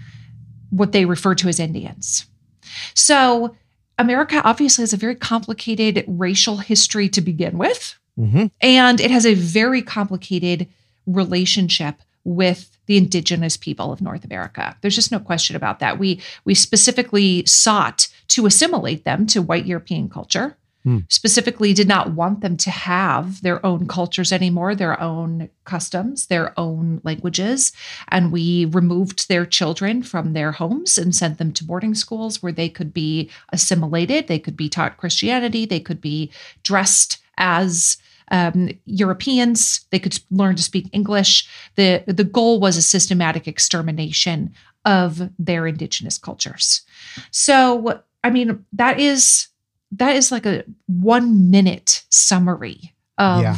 [0.70, 2.26] what they refer to as Indians.
[2.94, 3.56] So,
[3.98, 8.00] America obviously has a very complicated racial history to begin with.
[8.18, 8.46] Mm-hmm.
[8.62, 10.68] And it has a very complicated
[11.06, 11.96] relationship
[12.30, 14.76] with the indigenous people of North America.
[14.82, 16.00] There's just no question about that.
[16.00, 20.56] We we specifically sought to assimilate them to white European culture.
[20.86, 21.00] Hmm.
[21.10, 26.58] specifically did not want them to have their own cultures anymore, their own customs, their
[26.58, 27.74] own languages.
[28.08, 32.54] And we removed their children from their homes and sent them to boarding schools where
[32.54, 36.32] they could be assimilated, they could be taught Christianity, they could be
[36.64, 37.98] dressed as
[38.32, 39.82] um, Europeans.
[39.90, 41.48] They could learn to speak English.
[41.76, 44.54] the The goal was a systematic extermination
[44.86, 46.82] of their indigenous cultures.
[47.32, 49.48] So, I mean, that is
[49.98, 53.58] that is like a one minute summary of Yeah.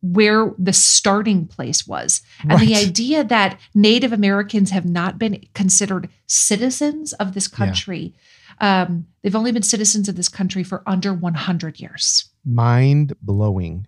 [0.00, 2.22] where the starting place was.
[2.48, 8.14] And the idea that Native Americans have not been considered citizens of this Yeah.
[8.60, 12.30] Um, they've only been citizens of this country for under 100 years.
[12.44, 13.86] Mind blowing.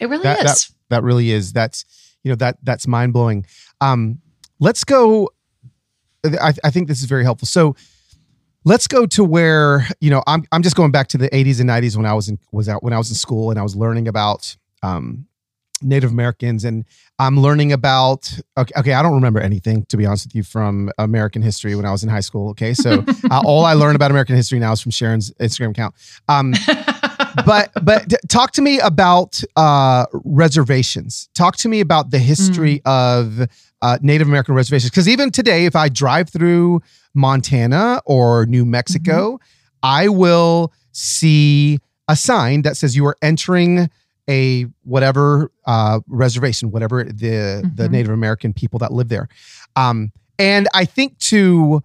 [0.00, 0.70] It really That- is.
[0.90, 1.52] That really is.
[1.52, 1.84] That's
[2.22, 3.46] you know that that's mind blowing.
[3.80, 4.20] Um,
[4.60, 5.30] let's go.
[6.24, 7.46] I, I think this is very helpful.
[7.46, 7.74] So
[8.64, 10.44] let's go to where you know I'm.
[10.52, 12.82] I'm just going back to the 80s and 90s when I was in was out
[12.82, 15.26] when I was in school and I was learning about um,
[15.84, 16.84] Native Americans and
[17.18, 18.32] I'm learning about.
[18.56, 21.84] Okay, okay, I don't remember anything to be honest with you from American history when
[21.84, 22.50] I was in high school.
[22.50, 25.94] Okay, so uh, all I learned about American history now is from Sharon's Instagram account.
[26.28, 26.54] Um,
[27.46, 31.28] but but talk to me about uh, reservations.
[31.34, 33.46] Talk to me about the history of
[33.82, 34.90] uh, Native American reservations.
[34.90, 36.80] Because even today, if I drive through
[37.14, 39.38] Montana or New Mexico,
[39.82, 43.90] I will see a sign that says you are entering
[44.28, 47.90] a whatever uh, reservation, whatever the the Mhm.
[47.90, 49.28] Native American people that live there.
[49.76, 51.82] Um, and I think to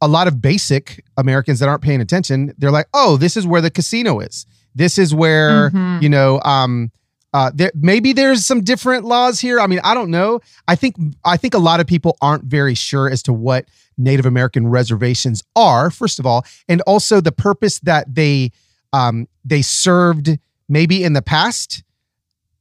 [0.00, 3.60] a lot of basic Americans that aren't paying attention, they're like, "Oh, this is where
[3.62, 4.44] the casino is.
[4.74, 6.02] This is where Mhm.
[6.02, 6.90] you know." Um,
[7.32, 9.58] uh, there maybe there's some different laws here.
[9.58, 10.40] I mean, I don't know.
[10.68, 13.64] I think I think a lot of people aren't very sure as to what
[13.96, 15.90] Native American reservations are.
[15.90, 18.52] First of all, and also the purpose that they
[18.92, 21.82] um, they served maybe in the past.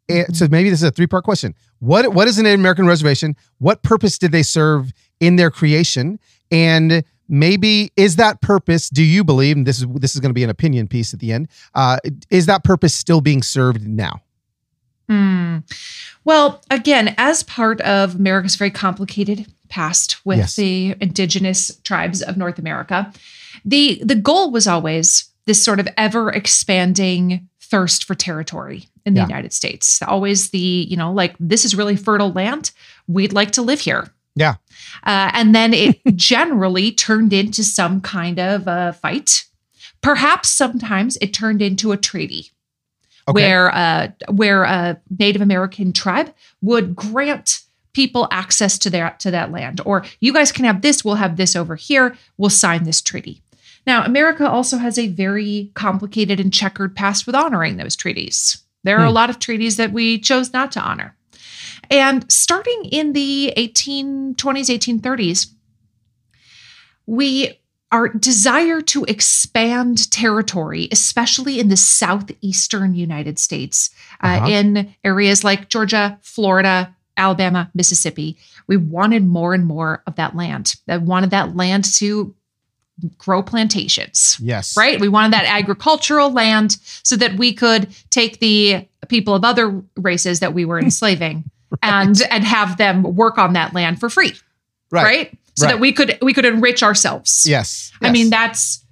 [0.10, 1.56] And so maybe this is a three part question.
[1.80, 3.36] What what is an Native American reservation?
[3.60, 6.20] What purpose did they serve in their creation?
[6.52, 8.90] And maybe is that purpose?
[8.90, 9.56] Do you believe?
[9.58, 11.48] And this is this is going to be an opinion piece at the end.
[11.74, 11.98] Uh,
[12.30, 14.22] is that purpose still being served now?
[15.10, 15.60] Hmm.
[16.24, 20.56] Well, again, as part of America's very complicated past with Yes.
[20.56, 23.12] the indigenous tribes of North America,
[23.66, 29.22] the the goal was always this sort of ever expanding thirst for territory in the
[29.22, 29.28] Yeah.
[29.28, 30.00] United States.
[30.04, 32.70] Always the, you know, like this is really fertile land.
[33.08, 34.10] We'd like to live here.
[34.36, 34.56] Yeah.
[35.04, 39.46] Uh, and then it generally turned into some kind of a fight.
[40.02, 42.52] Perhaps sometimes it turned into a treaty
[43.28, 43.34] Okay.
[43.42, 47.62] where uh, where a Native American tribe would grant
[47.94, 51.38] people access to their to that land, or you guys can have this, we'll have
[51.38, 53.42] this over here, we'll sign this treaty.
[53.86, 58.58] Now, America also has a very complicated and checkered past with honoring those treaties.
[58.84, 59.16] There are a Hmm.
[59.16, 61.16] lot of treaties that we chose not to honor.
[61.90, 65.48] And starting in the 1820s, 1830s,
[67.06, 67.60] we
[67.92, 73.92] our desire to expand territory, especially in the southeastern United States,
[74.24, 74.48] uh, Uh-huh.
[74.48, 80.74] in areas like Georgia, Florida, Alabama, Mississippi, we wanted more and more of that land.
[80.88, 82.34] That wanted that land to
[83.18, 84.76] grow plantations Yes.
[84.78, 85.00] right?
[85.00, 90.40] We wanted that agricultural land so that we could take the people of other races
[90.40, 91.44] that we were enslaving
[91.82, 94.34] and and have them work on that land for free,
[94.92, 95.04] right?
[95.04, 95.38] Right.
[95.56, 95.74] So Right.
[95.74, 97.46] that we could we could enrich ourselves.
[97.48, 97.92] Yes.
[98.02, 98.84] I mean that's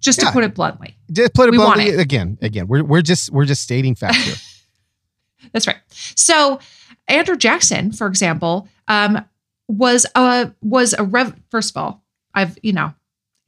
[0.00, 0.26] just Yeah.
[0.28, 0.96] to put it bluntly.
[1.12, 2.00] just put it we bluntly it.
[2.00, 2.38] again.
[2.40, 4.34] Again, we're we're just we're just stating facts here.
[5.52, 5.76] That's right.
[6.14, 6.58] So
[7.08, 9.24] Andrew Jackson, for example, um,
[9.68, 11.34] was a was a rev.
[11.50, 12.02] First of all,
[12.34, 12.94] I've you know,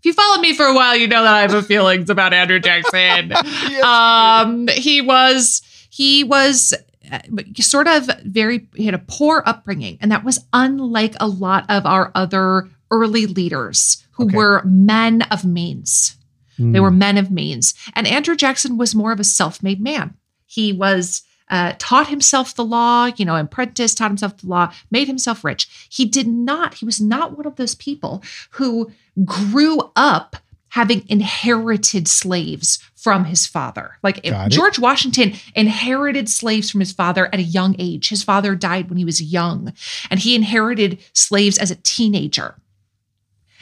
[0.02, 2.58] if you followed me for a while, you know that I have feelings about Andrew
[2.60, 3.32] Jackson.
[3.70, 3.84] Yes.
[3.84, 6.74] um, he was he was
[7.10, 7.18] uh,
[7.60, 11.86] sort of very he had a poor upbringing, and that was unlike a lot of
[11.86, 14.36] our other early leaders who Okay.
[14.36, 16.16] were men of means.
[16.58, 16.82] They Mm.
[16.82, 17.72] were men of means.
[17.94, 20.14] And Andrew Jackson was more of a self made man.
[20.46, 25.06] He was uh, taught himself the law, you know, apprentice, taught himself the law, made
[25.06, 25.68] himself rich.
[25.90, 28.90] He did not, he was not one of those people who
[29.24, 30.36] grew up
[30.70, 33.98] having inherited slaves from his father.
[34.02, 34.56] Like if Got it.
[34.56, 38.08] George Washington inherited slaves from his father at a young age.
[38.08, 39.74] His father died when he was young,
[40.10, 42.56] and he inherited slaves as a teenager.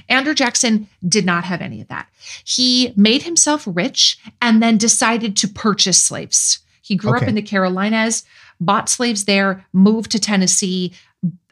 [0.09, 2.09] Andrew Jackson did not have any of that.
[2.45, 6.61] He made himself rich and then decided to purchase slaves.
[6.91, 8.25] He grew up in the Carolinas,
[8.59, 10.93] bought slaves there, moved to Tennessee.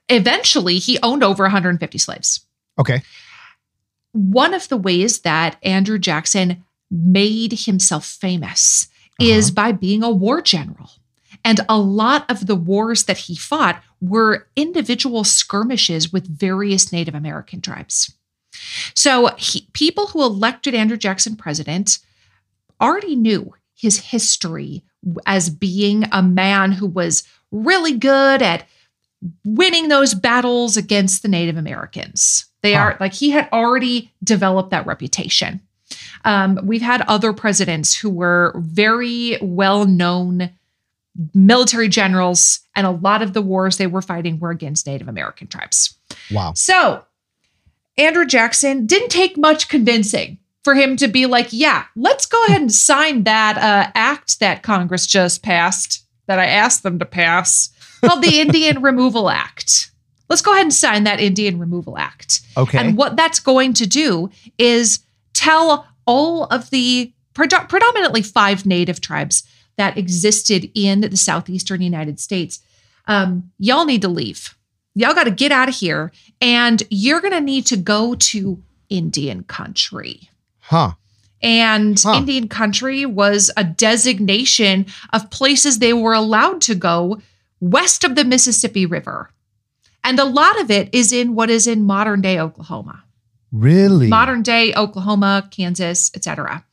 [0.08, 2.40] Eventually, he owned over 150 slaves.
[2.76, 3.02] Okay.
[4.10, 8.88] One of the ways that Andrew Jackson made himself famous
[9.20, 9.30] uh-huh.
[9.30, 10.90] is by being a war general.
[11.44, 17.14] And a lot of the wars that he fought were individual skirmishes with various Native
[17.14, 18.12] American tribes.
[18.92, 22.00] So he, people who elected Andrew Jackson president
[22.80, 24.82] already knew his history
[25.26, 28.66] as being a man who was really good at
[29.44, 32.46] winning those battles against the Native Americans.
[32.62, 32.80] They Huh.
[32.80, 35.60] are like he had already developed that reputation.
[36.24, 40.50] Um, we've had other presidents who were very well known
[41.34, 45.46] military generals, and a lot of the wars they were fighting were against Native American
[45.46, 45.96] tribes.
[46.30, 46.52] Wow.
[46.54, 47.04] So,
[47.96, 52.60] Andrew Jackson didn't take much convincing for him to be like, yeah, let's go ahead
[52.60, 57.70] and sign that uh, act that Congress just passed that I asked them to pass
[58.04, 59.90] called the Indian Removal Act.
[60.28, 62.42] Let's go ahead and sign that Indian Removal Act.
[62.54, 62.76] Okay.
[62.76, 64.28] And what that's going to do
[64.58, 64.98] is
[65.32, 69.44] tell all of the predo- predominantly five native tribes
[69.78, 72.60] that existed in the southeastern United States,
[73.06, 74.54] um, y'all need to leave.
[74.94, 78.62] Y'all got to get out of here, and you're going to need to go to
[78.90, 80.28] Indian country.
[80.68, 80.92] Huh.
[81.40, 82.14] And Huh.
[82.14, 87.20] Indian country was a designation of places they were allowed to go
[87.60, 89.30] west of the Mississippi River.
[90.02, 93.04] And a lot of it is in what is in modern day Oklahoma
[93.52, 94.08] Really?
[94.08, 96.64] modern day Oklahoma, Kansas, etc.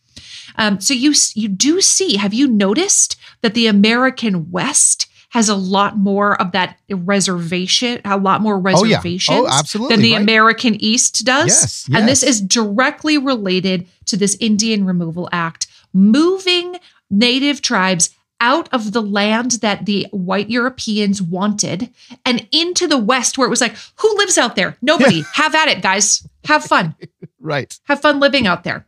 [0.57, 2.17] Um, so you you do see.
[2.17, 8.15] Have you noticed that the American West has a lot more of that reservation, a
[8.17, 9.01] lot more Oh, yeah.
[9.29, 10.21] Oh, than the right.
[10.21, 11.47] American East does?
[11.49, 16.77] Yes, And this is directly related to this Indian Removal Act, moving
[17.11, 21.89] Native tribes out of the land that the white Europeans wanted
[22.25, 24.77] and into the West, where it was like, who lives out there?
[24.81, 25.21] Nobody.
[25.33, 26.25] Have at it, guys.
[26.45, 26.95] Have fun
[27.41, 27.77] Right.
[27.83, 28.87] have fun living out there.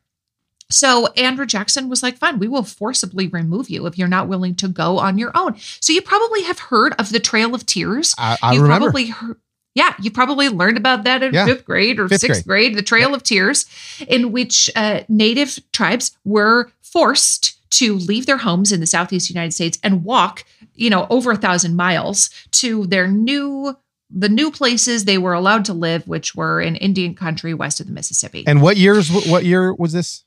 [0.70, 4.56] So Andrew Jackson was like, fine, we will forcibly remove you if you're not willing
[4.56, 5.56] to go on your own.
[5.80, 8.14] So you probably have heard of the Trail of Tears.
[8.18, 8.86] I, I you remember.
[8.88, 9.38] probably heard
[9.76, 11.46] yeah, you probably learned about that in Yeah.
[11.46, 13.68] fifth grade or Fifth sixth grade, the Trail of Tears,
[14.08, 19.52] in which uh, native tribes were forced to leave their homes in the southeast United
[19.52, 23.78] States and walk, you know, over a thousand miles to their new
[24.10, 27.86] the new places they were allowed to live, which were in Indian country west of
[27.88, 28.46] the Mississippi.
[28.48, 29.12] and what years?
[29.12, 30.24] What year was this?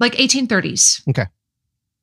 [0.00, 1.08] Like 1830s.
[1.08, 1.26] Okay.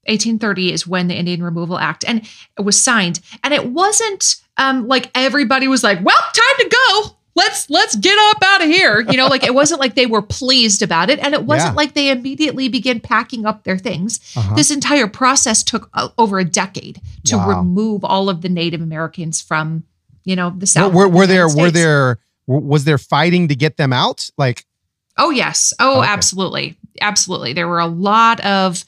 [0.08, 2.21] 1830 is when the Indian Removal Act and
[2.58, 3.19] it was signed.
[3.43, 7.15] And it wasn't um like everybody was like, "Well, time to go.
[7.36, 10.21] Let's let's get up out of here." You know, like it wasn't like they were
[10.21, 11.75] pleased about it and it wasn't Yeah.
[11.77, 14.19] like they immediately began packing up their things.
[14.38, 14.55] Uh-huh.
[14.55, 17.49] This entire process took uh, over a decade to Wow.
[17.60, 19.84] remove all of the Native Americans from,
[20.23, 20.93] you know, the Were, south.
[20.93, 21.47] were, of the there?
[21.49, 22.19] Were there?
[22.47, 24.29] Was there fighting to get them out?
[24.38, 24.65] Like,
[25.17, 25.73] Oh yes.
[25.79, 26.10] Oh, Okay.
[26.10, 26.77] absolutely.
[27.01, 27.53] Absolutely.
[27.53, 28.84] There were a lot of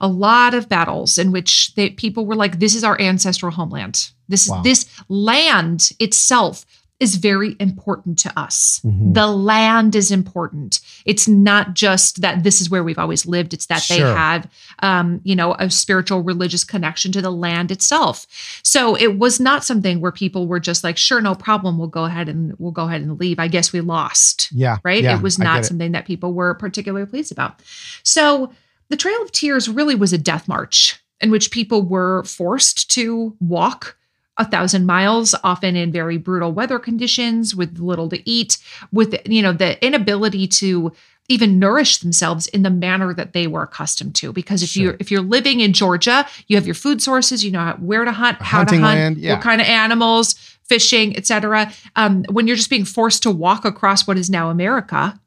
[0.00, 4.10] a lot of battles in which they, people were like this is our ancestral homeland.
[4.28, 4.62] This Wow.
[4.62, 6.66] this land itself
[7.00, 8.80] is very important to us.
[8.84, 9.14] Mhm.
[9.14, 10.80] The land is important.
[11.06, 13.54] It's not just that this is where we've always lived.
[13.54, 18.26] It's that they have, um, you know, a spiritual religious connection to the land itself.
[18.62, 21.78] So it was not something where people were just like, sure, no problem.
[21.78, 23.38] We'll go ahead and we'll go ahead and leave.
[23.38, 25.02] I guess we lost yeah, right?
[25.02, 25.68] yeah, it was not get it.
[25.68, 27.62] something that people were particularly pleased about.
[28.02, 28.52] So
[28.88, 33.36] the Trail of Tears really was a death march in which people were forced to
[33.40, 33.96] walk
[34.38, 38.58] a thousand miles, often in very brutal weather conditions, with little to eat,
[38.92, 40.92] with you know the inability to
[41.28, 44.32] even nourish themselves in the manner that they were accustomed to.
[44.32, 44.82] Because if Sure.
[44.82, 48.12] you're if you're living in Georgia, you have your food sources, you know where to
[48.12, 49.34] hunt, how hunting to hunt, land, yeah.
[49.34, 51.72] what kind of animals, fishing, etc.
[51.96, 55.18] Um, when you're just being forced to walk across what is now America,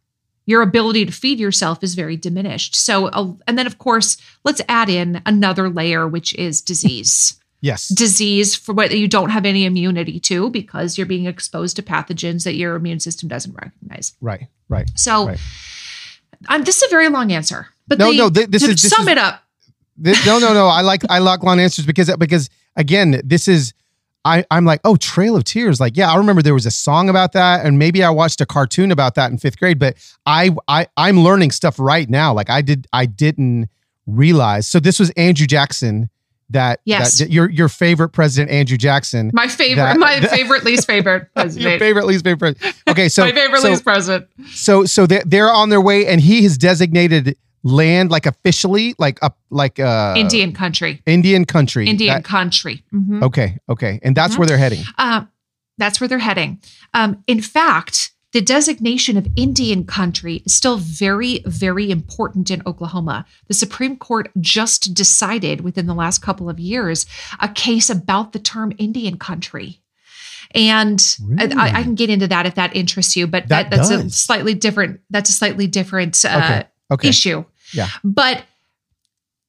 [0.45, 2.75] your ability to feed yourself is very diminished.
[2.75, 7.38] So, uh, and then of course, let's add in another layer, which is disease.
[7.61, 7.89] Yes.
[7.89, 12.43] disease for what you don't have any immunity to because you're being exposed to pathogens
[12.45, 14.13] that your immune system doesn't recognize.
[14.21, 14.47] Right.
[14.69, 14.89] Right.
[14.95, 15.39] So, Right.
[16.47, 18.81] um, this is a very long answer, but No, the- no, thi- this to is-
[18.81, 19.43] this sum is- it up.
[19.97, 20.67] This, no, no, no.
[20.67, 23.73] I like I like long answers because because again, this is
[24.23, 25.81] I I'm like oh Trail of Tears.
[25.81, 28.45] Like yeah, I remember there was a song about that, and maybe I watched a
[28.45, 29.77] cartoon about that in fifth grade.
[29.77, 32.31] But I I I'm learning stuff right now.
[32.33, 33.67] Like I did I didn't
[34.07, 34.65] realize.
[34.67, 36.09] So this was Andrew Jackson.
[36.51, 37.19] That Yes.
[37.19, 39.29] that, your your favorite president Andrew Jackson.
[39.33, 42.57] My favorite, That- my that- favorite, least favorite Your favorite least favorite.
[42.59, 42.83] president.
[42.87, 44.27] Okay, so my favorite, so, least president.
[44.51, 49.19] so so they're, they're on their way, and he has designated land like officially like
[49.21, 51.01] up like uh Indian country.
[51.05, 51.87] Indian country.
[51.87, 52.83] Indian country.
[52.93, 53.21] Mhm.
[53.23, 54.39] Okay, okay, and that's Mhm.
[54.39, 54.83] where they're heading.
[54.97, 55.25] Uh,
[55.77, 56.59] that's where they're heading.
[56.93, 63.25] Um, in fact, the designation of Indian country is still very, very important in Oklahoma.
[63.47, 67.05] The Supreme Court just decided within the last couple of years
[67.39, 69.81] a case about the term Indian country.
[70.55, 71.53] And Really?
[71.55, 74.09] I, I can get into that if that interests you, but That that, that's a
[74.09, 75.01] slightly different.
[75.09, 76.67] That's a slightly different uh, Okay.
[76.91, 77.09] Okay.
[77.09, 77.45] issue.
[77.71, 77.87] Yeah.
[78.03, 78.43] But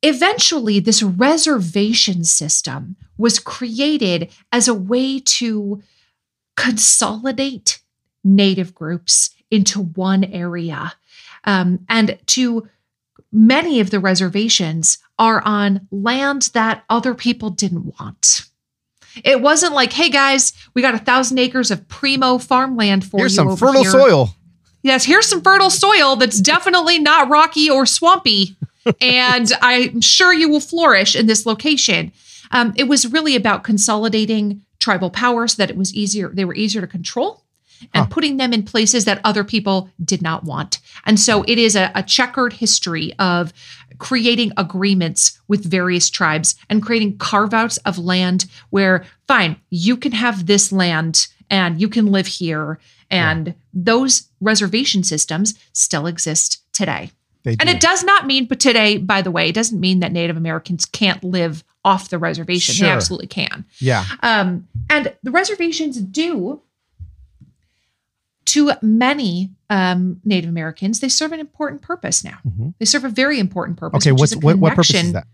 [0.03, 5.83] eventually, this reservation system was created as a way to
[6.57, 7.81] consolidate
[8.25, 10.93] Native groups into one area.
[11.45, 12.68] Um, and to
[13.33, 18.47] many of the reservations are on land that other people didn't want.
[19.25, 23.33] It wasn't like, hey guys, we got a thousand acres of primo farmland for Here's
[23.33, 23.37] you.
[23.37, 23.91] some over fertile here.
[23.91, 24.35] soil.
[24.83, 28.57] Yes, here's some fertile soil that's definitely not rocky or swampy.
[29.01, 32.12] and I'm sure you will flourish in this location.
[32.51, 36.55] Um, it was really about consolidating tribal power so that it was easier, they were
[36.55, 37.45] easier to control
[37.95, 38.11] and Huh.
[38.11, 40.78] putting them in places that other people did not want.
[41.07, 43.53] And so it is a, a checkered history of
[43.99, 50.12] creating agreements with various tribes and creating carve outs of land where, fine, you can
[50.12, 52.78] have this land and you can live here.
[53.11, 57.11] And those reservation systems still exist today.
[57.45, 60.37] And it does not mean, but today, by the way, it doesn't mean that Native
[60.37, 62.74] Americans can't live off the reservation.
[62.74, 62.87] Sure.
[62.87, 63.64] They absolutely can.
[63.78, 64.05] yeah.
[64.22, 66.61] Um, and the reservations do,
[68.53, 72.39] to many um, Native Americans, they serve an important purpose now.
[72.47, 72.75] Mhm.
[72.79, 74.03] They serve a very important purpose.
[74.07, 74.13] Okay.
[74.13, 75.27] What's what, what purpose is that?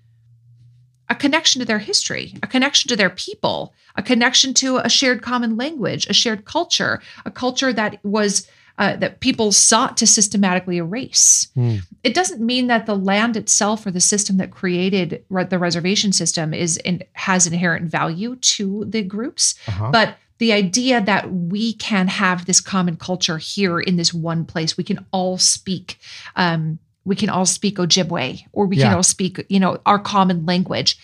[1.09, 5.23] A connection to their history, a connection to their people, a connection to a shared
[5.23, 8.49] common language, a shared culture, a culture that was
[8.79, 11.49] uh, that people sought to systematically erase.
[11.55, 11.77] Hmm.
[12.05, 16.13] It doesn't mean that the land itself or the system that created re- the reservation
[16.13, 19.91] system is in, has inherent value to the groups, Uh-huh.
[19.93, 24.77] but the idea that we can have this common culture here in this one place,
[24.77, 25.99] we can all speak,
[26.37, 30.45] um, we can all speak Ojibwe, or we can all speak, you know, our common
[30.45, 30.99] language.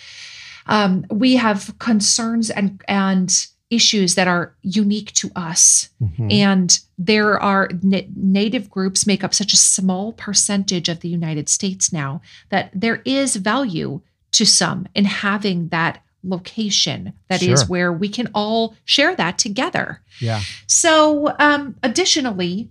[0.66, 6.30] Um, we have concerns and and issues that are unique to us, Mhm.
[6.30, 11.48] and there are na- native groups make up such a small percentage of the United
[11.48, 12.20] States now
[12.50, 14.02] that there is value
[14.32, 17.68] to some in having that location that is Sure.
[17.68, 20.00] where we can all share that together.
[20.20, 20.40] Yeah.
[20.66, 22.68] So, um, additionally,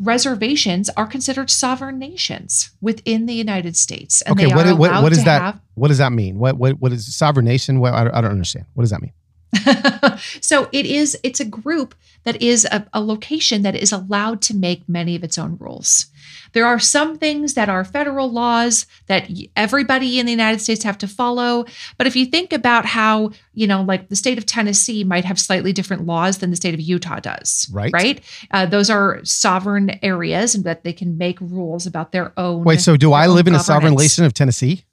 [0.00, 4.48] reservations are considered sovereign nations within the United States, and Okay.
[4.48, 5.40] they What, are what, what does that?
[5.42, 6.38] have What does that mean?
[6.38, 7.80] What what what is sovereign nation?
[7.80, 8.66] What I, I don't understand.
[8.74, 9.12] What does that mean?
[10.40, 11.94] so it is it's a group
[12.24, 16.06] that is a, a location that is allowed to make many of its own rules
[16.52, 20.98] there are some things that are federal laws that everybody in the united states have
[20.98, 21.64] to follow
[21.98, 25.38] but if you think about how you know like the state of tennessee might have
[25.38, 27.92] slightly different laws than the state of utah does Right.
[27.92, 28.20] right
[28.52, 32.80] uh, those are sovereign areas and that they can make rules about their own Wait.
[32.80, 34.84] So do I live in a sovereign nation of Tennessee?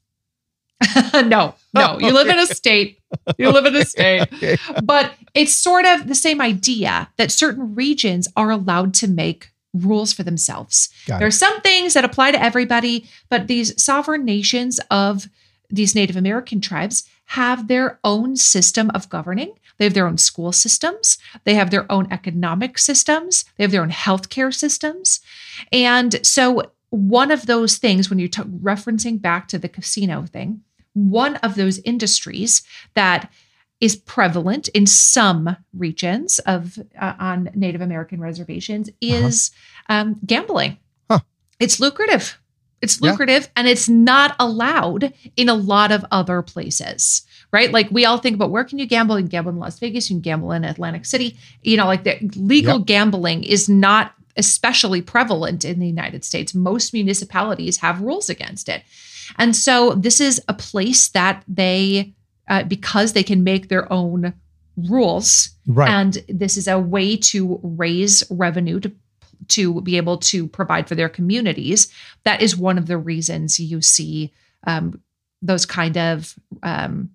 [1.13, 2.99] no, no, oh, you live in a state.
[3.37, 4.27] You live in a state.
[4.83, 10.13] But it's sort of the same idea that certain regions are allowed to make rules
[10.13, 10.89] for themselves.
[11.07, 11.29] Got there it.
[11.29, 15.27] are some things that apply to everybody, but these sovereign nations of
[15.69, 19.53] these Native American tribes have their own system of governing.
[19.77, 21.17] They have their own school systems.
[21.43, 23.45] They have their own economic systems.
[23.57, 25.19] They have their own healthcare systems.
[25.71, 30.61] And so, one of those things, when you're t- referencing back to the casino thing,
[30.97, 32.63] one of those industries
[32.95, 33.31] that
[33.79, 39.51] is prevalent in some regions of uh, on Native American reservations is
[39.89, 40.77] um, gambling.
[41.09, 41.19] Huh.
[41.59, 42.39] It's lucrative.
[42.81, 43.11] It's Yeah.
[43.11, 47.71] lucrative and it's not allowed in a lot of other places, right?
[47.71, 49.17] Like we all think about where can you gamble?
[49.19, 51.37] You can gamble in Las Vegas, you can gamble in Atlantic City.
[51.61, 56.53] You know, like the legal gambling is not especially prevalent in the United States.
[56.53, 58.83] Most municipalities have rules against it.
[59.37, 62.13] And so this is a place that they,
[62.49, 64.33] uh, because they can make their own
[64.77, 65.89] rules, Right.
[65.89, 68.91] and this is a way to raise revenue to
[69.49, 71.87] to be able to provide for their communities.
[72.25, 74.33] That is one of the reasons you see
[74.65, 74.99] um,
[75.41, 77.11] those kind of um,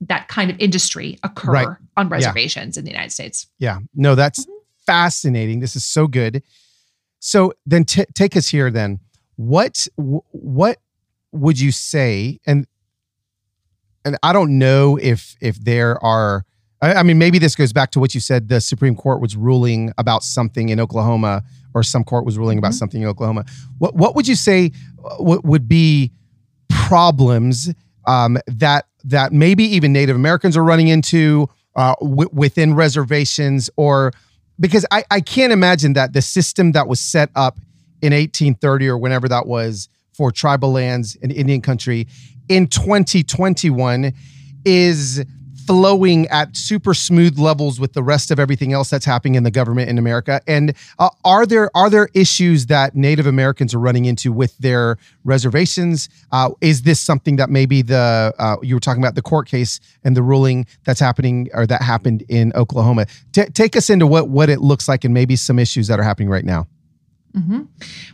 [0.00, 1.68] that kind of industry occur Right.
[1.96, 3.46] on reservations in the United States.
[3.58, 3.78] Yeah.
[3.94, 4.50] No, that's Mhm.
[4.86, 5.60] fascinating.
[5.60, 6.42] This is so good.
[7.18, 9.00] So then t- take us here then.
[9.36, 10.78] What what
[11.32, 12.66] would you say and
[14.04, 16.44] and I don't know if if there are
[16.80, 19.36] I, I mean maybe this goes back to what you said the Supreme Court was
[19.36, 21.42] ruling about something in Oklahoma
[21.74, 22.78] or some court was ruling about Mhm.
[22.78, 23.44] something in Oklahoma.
[23.78, 24.72] What what would you say
[25.04, 26.12] uh, what would be
[26.68, 27.72] problems
[28.06, 34.12] um, that that maybe even Native Americans are running into uh, w- within reservations, or
[34.60, 37.58] because I, I can't imagine that the system that was set up
[38.02, 39.88] in 1830 or whenever that was
[40.22, 42.06] for tribal lands in Indian country
[42.48, 44.12] in 2021
[44.64, 45.24] is
[45.66, 49.50] flowing at super smooth levels with the rest of everything else that's happening in the
[49.50, 50.40] government in America.
[50.46, 54.96] And uh, are there are there issues that Native Americans are running into with their
[55.24, 56.08] reservations?
[56.30, 59.80] Uh, is this something that maybe the uh, you were talking about the court case
[60.04, 63.06] and the ruling that's happening or that happened in Oklahoma?
[63.32, 66.04] T- take us into what what it looks like and maybe some issues that are
[66.04, 66.68] happening right now.
[67.36, 67.62] Mm-hmm.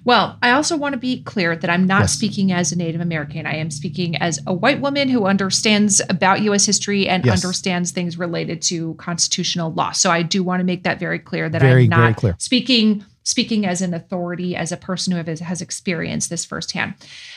[0.05, 2.13] Well, I also want to be clear that I'm not Yes.
[2.13, 3.47] speaking as a Native American.
[3.47, 6.65] I am speaking as a white woman who understands about U.S.
[6.65, 7.43] history and Yes.
[7.45, 9.91] understands things related to constitutional law.
[9.93, 13.67] So I do want to make that very clear that Very, I'm not speaking speaking
[13.67, 16.95] as an authority, as a person who has, has experienced this firsthand.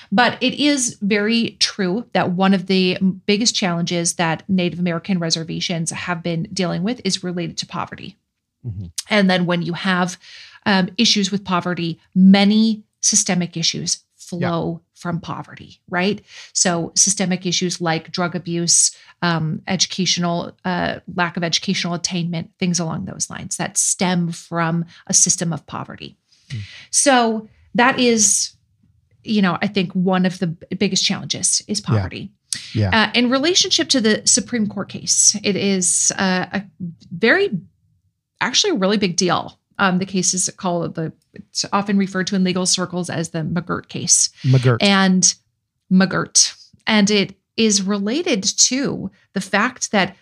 [0.09, 5.89] But it is very true that one of the biggest challenges that Native American reservations
[5.91, 8.15] have been dealing with is related to poverty.
[8.65, 8.91] Mhm.
[9.09, 10.17] And then when you have
[10.66, 16.24] um, issues with poverty, many systemic issues flow from poverty, right?
[16.53, 23.05] So systemic issues like drug abuse, um, educational uh, lack of educational attainment, things along
[23.05, 26.18] those lines that stem from a system of poverty.
[26.91, 28.53] So that is,
[29.24, 30.47] you know, I think one of the
[30.78, 32.32] biggest challenges is poverty.
[32.74, 32.89] Yeah.
[32.93, 36.64] Uh, in relationship to the Supreme Court case, it is uh, a
[37.12, 37.49] very,
[38.41, 39.57] actually, a really big deal.
[39.82, 43.39] Um, the case is called the, it's often referred to in legal circles as the
[43.39, 44.77] McGirt case McGirt.
[44.79, 45.34] and
[45.91, 46.55] McGirt.
[46.86, 50.15] And it is related to the fact that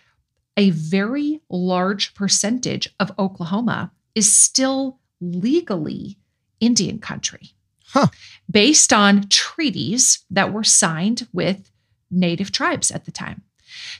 [0.56, 6.18] a very large percentage of Oklahoma is still legally
[6.62, 7.54] Indian country.
[7.88, 8.08] Huh.
[8.50, 11.70] Based on treaties that were signed with
[12.10, 13.42] native tribes at the time.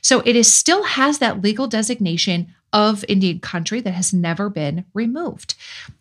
[0.00, 4.84] So it is still has that legal designation of Indian country that has never been
[4.94, 5.54] removed.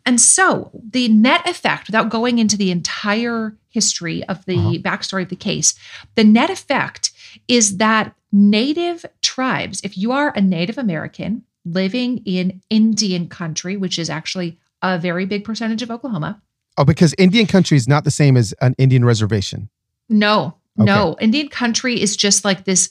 [0.05, 4.71] And so the net effect, without going into the entire history of the Uh-huh.
[4.79, 5.73] backstory of the case,
[6.15, 7.11] the net effect
[7.47, 13.97] is that native tribes, if you are a Native American living in Indian country, which
[13.99, 16.41] is actually a very big percentage of Oklahoma,
[16.77, 19.69] Oh, because Indian country is not the same as an Indian reservation.
[20.07, 21.17] no, no.
[21.19, 22.89] Indian country is just like this.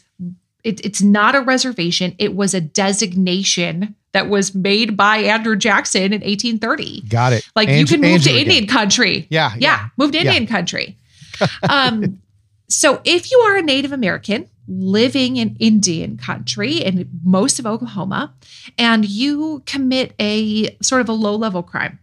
[0.68, 2.14] It, it's not a reservation.
[2.18, 7.02] It was a designation that was made by Andrew Jackson in 1830.
[7.08, 7.48] Got it.
[7.56, 8.46] Like you can move Andrew to again.
[8.46, 9.26] Indian country.
[9.30, 10.24] Yeah, Yeah, move to yeah.
[10.24, 10.98] Indian country.
[11.70, 12.20] um,
[12.68, 18.34] so if you are a Native American living in Indian country in most of Oklahoma,
[18.76, 21.98] and you commit a sort of a low level crime,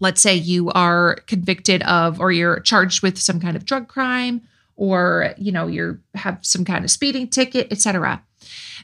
[0.00, 4.40] let's say you are convicted of or you're charged with some kind of drug crime
[4.76, 8.22] or you know you have some kind of speeding ticket etc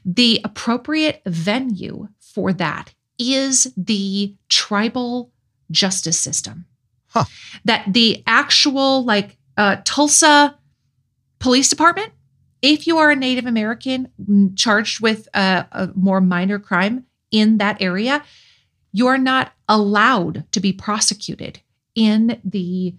[0.05, 5.31] the appropriate venue for that is the tribal
[5.71, 6.67] justice system
[7.09, 7.25] Huh.
[7.67, 10.57] that the actual like uh, tulsa
[11.39, 12.11] police department
[12.63, 14.09] if you are a native american
[14.57, 18.25] charged with a, a more minor crime in that area
[18.93, 21.61] you are not allowed to be prosecuted
[21.95, 22.95] in the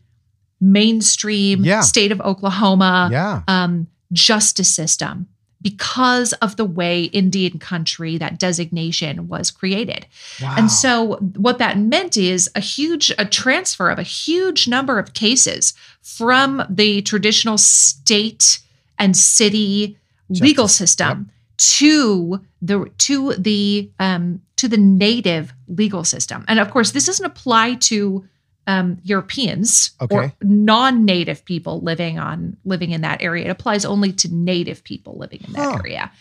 [0.64, 1.82] mainstream Yeah.
[1.82, 3.42] state of Oklahoma Yeah.
[3.48, 5.28] um, justice system
[5.62, 10.06] because of the way Indian country, that designation was created.
[10.42, 10.56] Wow.
[10.58, 15.14] And so what that meant is a huge a transfer of a huge number of
[15.14, 18.60] cases from the traditional state
[19.00, 19.98] and city
[20.30, 26.44] legal Justice, system to the to the um, to the native legal system.
[26.48, 28.26] And of course, this doesn't apply to
[28.68, 33.46] um, Europeans or non-native people living on living in that area.
[33.46, 35.78] It applies only to native people living in that Huh.
[35.84, 36.12] area.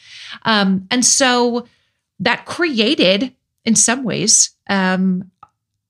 [0.44, 1.66] Um, and so
[2.20, 3.34] that created,
[3.64, 5.30] in some ways, um,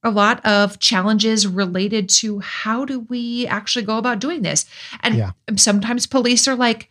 [0.05, 4.67] a lot of challenges related to how do we actually go about doing this.
[5.01, 5.31] And Yeah.
[5.57, 6.91] sometimes police are like,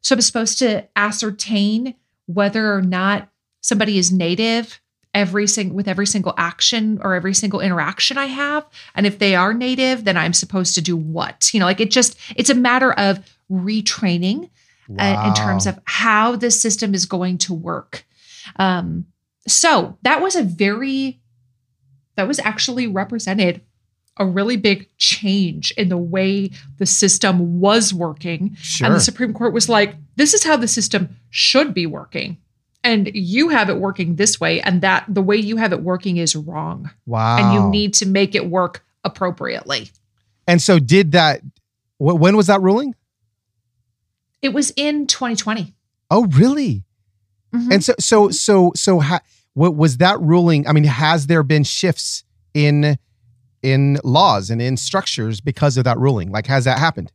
[0.00, 1.94] so I'm supposed to ascertain
[2.26, 3.28] whether or not
[3.60, 4.80] somebody is native
[5.16, 8.66] every single with every single action or every single interaction I have.
[8.94, 11.52] And if they are native, then I'm supposed to do what?
[11.52, 13.18] You know, like it just it's a matter of
[13.50, 14.50] retraining
[14.98, 18.04] uh, in terms of how the system is going to work.
[18.56, 19.06] Um,
[19.48, 21.20] so that was a very,
[22.16, 23.62] that was actually represented
[24.18, 28.54] a really big change in the way the system was working.
[28.60, 28.86] sure.
[28.86, 32.38] And the Supreme Court was like, this is how the system should be working.
[32.86, 36.18] And you have it working this way, and that the way you have it working
[36.18, 36.88] is wrong.
[37.04, 37.36] wow.
[37.38, 39.90] And you need to make it work appropriately.
[40.46, 41.40] And so did that
[41.98, 42.94] wh- when was that ruling?
[44.40, 45.74] It was in 2020.
[46.10, 46.84] Oh, really?
[47.52, 47.72] Mhm.
[47.72, 49.22] And so so so so ha-
[49.54, 50.68] what was that ruling?
[50.68, 52.22] I mean, has there been shifts
[52.54, 52.96] in
[53.62, 56.30] in laws and in structures because of that ruling?
[56.30, 57.10] Like, has that happened?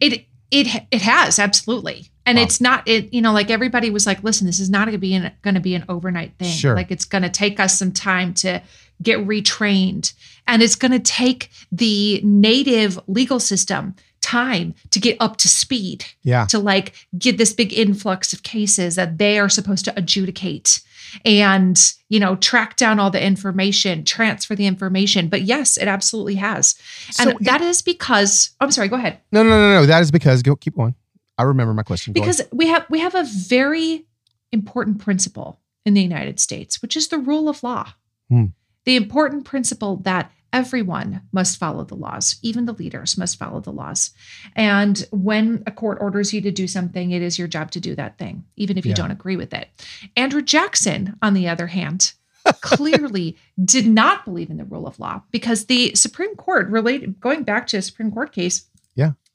[0.00, 2.44] It it it has absolutely, and Wow.
[2.44, 3.12] it's not it.
[3.14, 5.54] You know, like everybody was like, "Listen, this is not going to be an, going
[5.54, 6.50] to be an overnight thing.
[6.52, 6.74] Sure.
[6.76, 8.60] Like it's going to take us some time to
[9.02, 10.12] get retrained,
[10.46, 16.04] and it's going to take the native legal system time to get up to speed
[16.24, 16.46] Yeah.
[16.46, 20.80] to like get this big influx of cases that they are supposed to adjudicate
[21.24, 26.34] and you know track down all the information transfer the information but yes it absolutely
[26.34, 26.74] has
[27.20, 29.86] and So it- that is because i'm sorry go ahead No, no, no, no.
[29.86, 30.96] That is because go keep going.
[31.38, 32.12] I remember my question.
[32.12, 32.26] Go on.
[32.26, 34.06] because we have we have a very
[34.52, 37.92] important principle in the United States, which is the rule of law.
[38.28, 38.46] Hmm.
[38.84, 43.72] The important principle that everyone must follow the laws, even the leaders must follow the
[43.72, 44.10] laws.
[44.54, 47.94] And when a court orders you to do something, it is your job to do
[47.96, 48.96] that thing, even if you Yeah.
[48.96, 49.68] don't agree with it.
[50.16, 52.12] Andrew Jackson, on the other hand,
[52.62, 57.42] clearly did not believe in the rule of law because the Supreme Court related going
[57.42, 58.66] back to a Supreme Court case.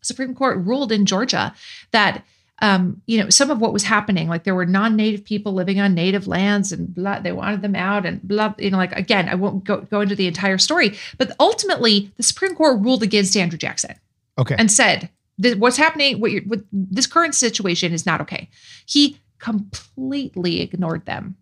[0.01, 1.53] Supreme Court ruled in Georgia
[1.91, 2.23] that
[2.61, 5.95] um, you know some of what was happening, like there were non-native people living on
[5.95, 9.35] native lands, and blah, they wanted them out, and blah, you know, like again, I
[9.35, 13.57] won't go go into the entire story, but ultimately the Supreme Court ruled against Andrew
[13.57, 13.95] Jackson
[14.37, 14.55] okay.
[14.57, 18.47] and said that what's happening, what you're, what this current situation is not okay.
[18.85, 21.37] He completely ignored them,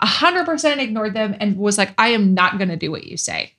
[0.00, 3.04] a hundred percent ignored them, and was like, "I am not going to do what
[3.04, 3.52] you say."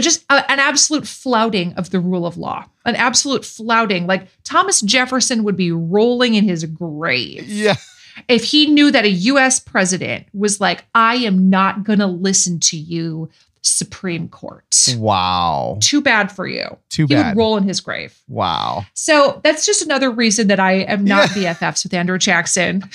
[0.00, 4.06] Just a- an absolute flouting of the rule of law, an absolute flouting.
[4.06, 7.76] Like Thomas Jefferson would be rolling in his grave yeah.
[8.28, 12.60] if he knew that a US president was like, I am not going to listen
[12.60, 13.30] to you,
[13.64, 14.64] Supreme Court.
[14.96, 15.78] Wow.
[15.80, 16.76] Too bad for you.
[16.88, 17.36] Too He bad.
[17.36, 18.18] would roll in his grave.
[18.28, 18.84] Wow.
[18.94, 22.80] So that's just another reason that I am not BFFs with Andrew Jackson.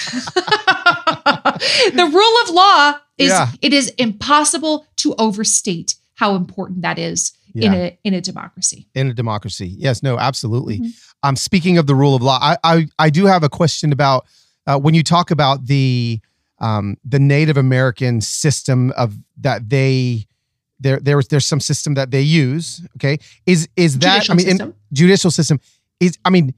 [1.94, 3.48] the rule of law is Yeah.
[3.62, 8.88] it is impossible to overstate how important that is in a in a democracy.
[8.94, 9.74] In a democracy.
[9.78, 10.04] Yes.
[10.04, 10.18] No.
[10.20, 10.80] Absolutely.
[10.80, 10.92] Mhm.
[11.24, 11.36] Um.
[11.36, 14.26] Speaking of the rule of law, I I, I do have a question about
[14.68, 16.20] uh, when you talk about the
[16.60, 20.28] um the Native American system of that they
[20.80, 22.82] there there's there's some system that they use.
[22.98, 23.18] Okay.
[23.46, 25.60] Is is that Judicial I mean in- judicial system
[26.00, 26.54] is I mean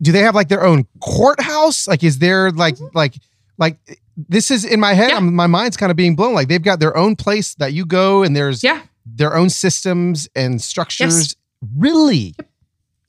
[0.00, 1.86] do they have like their own courthouse?
[1.88, 3.14] Like is there like like
[3.58, 3.78] like
[4.16, 5.10] this is in my head.
[5.10, 5.16] Yeah.
[5.16, 7.84] I'm, my mind's kind of being blown like they've got their own place that you
[7.84, 8.80] go and there's Yeah.
[9.06, 11.34] their own systems and structures.
[11.76, 12.34] Really?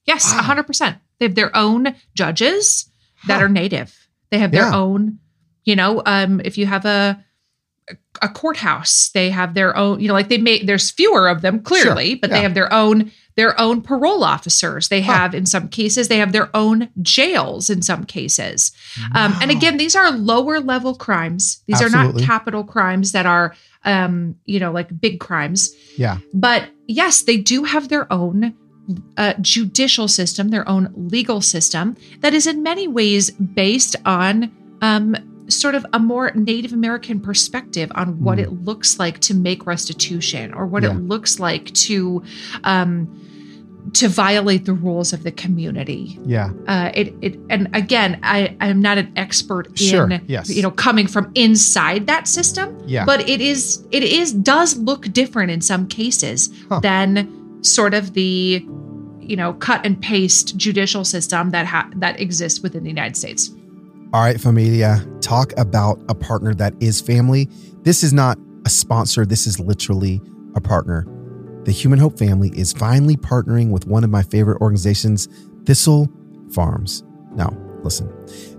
[0.05, 0.41] Yes, Wow.
[0.41, 0.97] hundred percent.
[1.19, 2.89] They have their own judges
[3.27, 3.45] that Huh.
[3.45, 4.07] are native.
[4.31, 4.75] They have their Yeah.
[4.77, 5.19] own,
[5.65, 7.23] you know, um, if you have a
[8.21, 11.59] a courthouse, they have their own, you know, like they make there's fewer of them
[11.59, 12.35] clearly, but yeah.
[12.37, 14.89] they have their own their own parole officers.
[14.89, 15.13] They Huh.
[15.13, 18.71] have in some cases, they have their own jails in some cases.
[19.15, 21.43] Um, and again, these are lower level crimes.
[21.67, 23.47] These are not capital crimes that are
[23.85, 25.59] um, you know, like big crimes.
[25.97, 26.17] Yeah.
[26.33, 28.53] But yes, they do have their own
[29.15, 33.31] uh, judicial system, their own legal system that is in many ways
[33.63, 35.15] based on um,
[35.47, 38.43] sort of a more Native American perspective on what Mm.
[38.45, 40.91] it looks like to make restitution or what Yeah.
[40.91, 42.21] it looks like to.
[42.65, 43.07] Um,
[43.93, 46.51] to violate the rules of the community, Yeah.
[46.67, 50.49] uh, it, it, and again, I, I'm not an expert in, Sure, yes.
[50.49, 53.05] you know, coming from inside that system, Yeah.
[53.05, 56.79] but it is it is does look different in some cases Huh.
[56.81, 57.27] than
[57.63, 58.65] sort of the
[59.21, 63.51] you know cut and paste judicial system that ha- that exists within the United States.
[64.13, 67.47] All right, familia, talk about a partner that is family.
[67.83, 70.19] This is not a sponsor, this is literally
[70.55, 71.05] a partner.
[71.65, 75.27] The Human Hope family is finally partnering with one of my favorite organizations,
[75.65, 76.09] Thistle
[76.51, 77.03] Farms.
[77.33, 77.49] Now,
[77.83, 78.09] listen,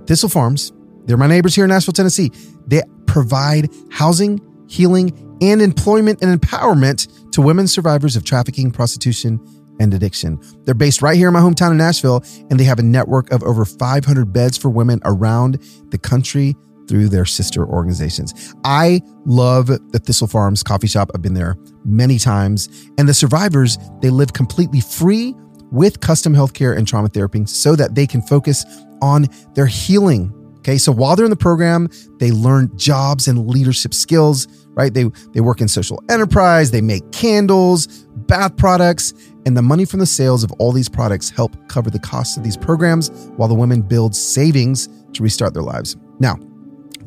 [0.06, 0.72] Thistle Farms,
[1.06, 2.30] they're my neighbors here in Nashville, Tennessee.
[2.66, 9.40] They provide housing, healing, and employment and empowerment to women survivors of trafficking, prostitution,
[9.80, 10.38] and addiction.
[10.64, 13.42] They're based right here in my hometown of Nashville, and they have a network of
[13.42, 16.54] over 500 beds for women around the country
[16.90, 18.52] through their sister organizations.
[18.64, 21.08] I love the Thistle Farms coffee shop.
[21.14, 22.68] I've been there many times.
[22.98, 25.36] And the survivors, they live completely free
[25.70, 28.64] with custom healthcare and trauma therapy so that they can focus
[29.00, 30.34] on their healing.
[30.58, 30.78] Okay.
[30.78, 31.88] So while they're in the program,
[32.18, 34.92] they learn jobs and leadership skills, right?
[34.92, 37.86] They they work in social enterprise, they make candles,
[38.26, 39.14] bath products,
[39.46, 42.42] and the money from the sales of all these products help cover the costs of
[42.42, 45.96] these programs while the women build savings to restart their lives.
[46.18, 46.36] Now,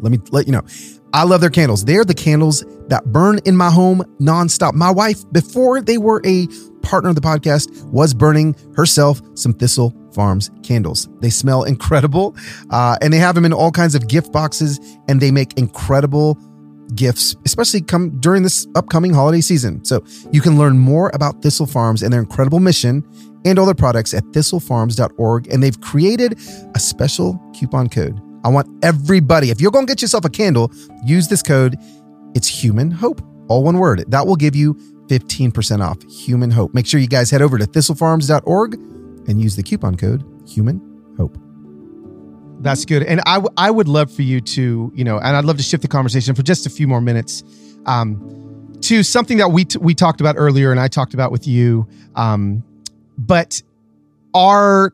[0.03, 0.61] let me let you know.
[1.13, 1.85] I love their candles.
[1.85, 4.73] They're the candles that burn in my home nonstop.
[4.73, 6.47] My wife, before they were a
[6.81, 11.07] partner of the podcast, was burning herself some Thistle Farms candles.
[11.21, 12.35] They smell incredible,
[12.71, 16.37] uh, and they have them in all kinds of gift boxes, and they make incredible
[16.95, 19.83] gifts, especially come during this upcoming holiday season.
[19.85, 23.03] So you can learn more about Thistle Farms and their incredible mission
[23.45, 25.47] and all their products at thistlefarms.org.
[25.47, 26.39] And they've created
[26.75, 28.19] a special coupon code.
[28.43, 30.71] I want everybody, if you're going to get yourself a candle,
[31.05, 31.77] use this code.
[32.35, 34.03] It's Human Hope, all one word.
[34.09, 34.73] That will give you
[35.07, 36.01] 15% off.
[36.25, 36.73] Human Hope.
[36.73, 38.73] Make sure you guys head over to thistlefarms.org
[39.27, 40.81] and use the coupon code Human
[41.17, 41.37] Hope.
[42.59, 43.03] That's good.
[43.03, 45.63] And I, w- I would love for you to, you know, and I'd love to
[45.63, 47.43] shift the conversation for just a few more minutes
[47.85, 51.45] um, to something that we, t- we talked about earlier and I talked about with
[51.45, 51.87] you.
[52.15, 52.63] Um,
[53.17, 53.61] but
[54.33, 54.93] our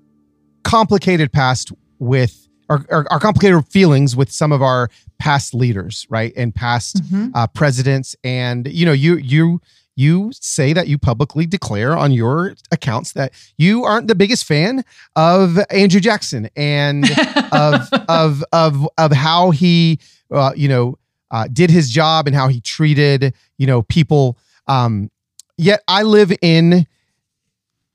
[0.64, 6.32] complicated past with, our, our, our complicated feelings with some of our past leaders, right?
[6.38, 7.32] And past Mhm.
[7.34, 8.15] uh, presidents.
[8.24, 9.59] And, you know, you, you,
[9.95, 14.86] you say that you publicly declare on your accounts that you aren't the biggest fan
[15.17, 17.03] of Andrew Jackson and
[17.51, 19.99] of of of of how he
[20.32, 20.97] uh, you know
[21.32, 25.11] uh, did his job and how he treated you know people um
[25.57, 26.88] yet i live in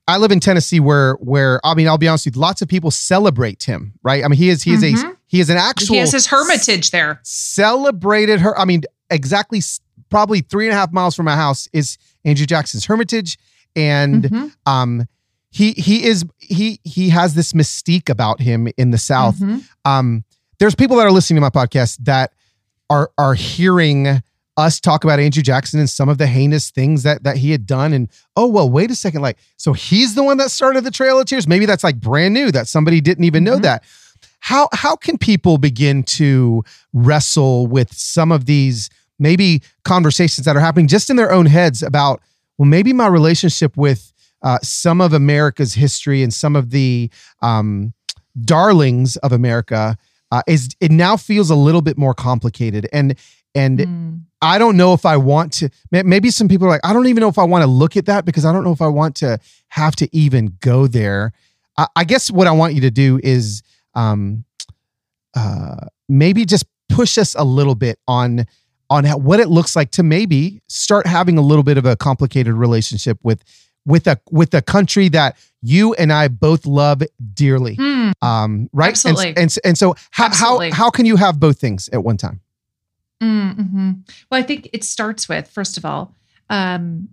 [0.09, 2.68] i live in tennessee where where i mean i'll be honest with you lots of
[2.68, 5.16] people celebrate him right i mean he is he is a Mhm.
[5.26, 7.20] he is an actual he has his hermitage there.
[7.24, 8.57] celebrated her.
[8.59, 9.61] I mean, exactly
[10.11, 13.36] probably three and a half miles from my house is Andrew Jackson's Hermitage.
[13.74, 14.52] And Mhm.
[14.66, 15.07] um
[15.50, 19.36] he he is he he has this mystique about him in the South.
[19.38, 19.64] Mhm.
[19.84, 20.24] Um
[20.61, 22.32] there's people that are listening to my podcast that
[22.90, 24.22] are are hearing
[24.57, 27.66] us talk about Andrew Jackson and some of the heinous things that that he had
[27.66, 27.92] done.
[27.92, 29.20] And oh well wait a second.
[29.22, 31.46] Like so he's the one that started the Trail of Tears?
[31.48, 33.62] Maybe that's like brand new that somebody didn't even know Mhm.
[33.62, 33.84] that.
[34.40, 40.61] How how can people begin to wrestle with some of these maybe conversations that are
[40.61, 42.20] happening just in their own heads about
[42.59, 47.11] well maybe my relationship with uh, some of America's history and some of the
[47.42, 47.92] um,
[48.42, 49.96] darlings of America
[50.30, 52.88] uh, is it now feels a little bit more complicated.
[52.92, 53.14] And
[53.55, 54.20] and Mm.
[54.45, 55.70] I don't know if I want to.
[55.90, 58.07] Maybe some people are like, I don't even know if I want to look at
[58.07, 59.38] that because I don't know if I want to
[59.68, 61.32] have to even go there.
[61.76, 63.62] I, I guess what I want you to do is
[63.95, 64.45] um,
[65.34, 68.47] uh, maybe just push us a little bit on
[68.90, 71.97] on how, what it looks like to maybe start having a little bit of a
[71.97, 73.42] complicated relationship with
[73.86, 77.76] with a with a country that you and I both love dearly.
[77.76, 78.11] Hmm.
[78.22, 78.86] Um, right?
[78.86, 79.42] And- Absolutely.
[79.42, 82.40] And, and, so how, how how can you have both things at one time?
[83.22, 83.90] Mm-hmm.
[84.30, 86.14] Well, I think it starts with first of all,
[86.50, 87.08] um,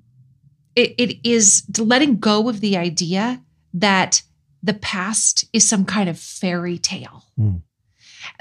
[0.76, 3.42] it, it is letting go of the idea
[3.74, 4.24] that
[4.64, 7.26] the past is some kind of fairy tale.
[7.36, 7.58] Hmm.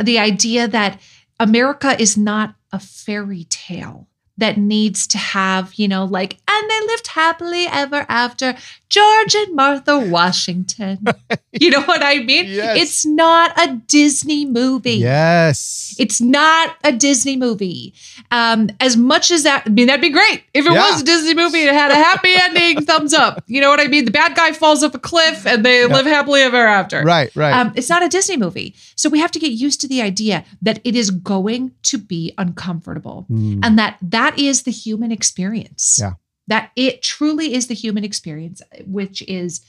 [0.03, 1.01] The idea that
[1.39, 4.09] America is not a fairy tale
[4.41, 8.57] that needs to have, you know, like, and they lived happily ever after,
[8.89, 10.99] George and Martha Washington.
[11.53, 12.47] you know what I mean?
[12.47, 12.77] Yes.
[12.83, 14.95] It's not a Disney movie.
[14.95, 15.95] Yes.
[15.99, 17.95] It's not a Disney movie.
[18.33, 20.91] Um, as much as that, I mean, that'd be great if it Yeah.
[20.91, 22.85] was a Disney movie and it had a happy ending.
[22.85, 23.45] Thumbs up.
[23.47, 24.07] You know what I mean?
[24.07, 27.03] The bad guy falls off a cliff and they live happily ever after.
[27.03, 27.53] Right, right.
[27.53, 30.45] Um, it's not a Disney movie, so we have to get used to the idea
[30.63, 33.61] that it is going to be uncomfortable, Mm.
[33.65, 35.99] and that that is the human experience.
[36.01, 36.13] Yeah.
[36.49, 39.61] that it truly is the human experience, which is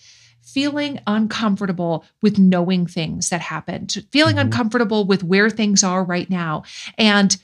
[0.41, 4.41] feeling uncomfortable with knowing things that happened, feeling Mhm.
[4.41, 6.63] uncomfortable with where things are right now,
[6.97, 7.37] and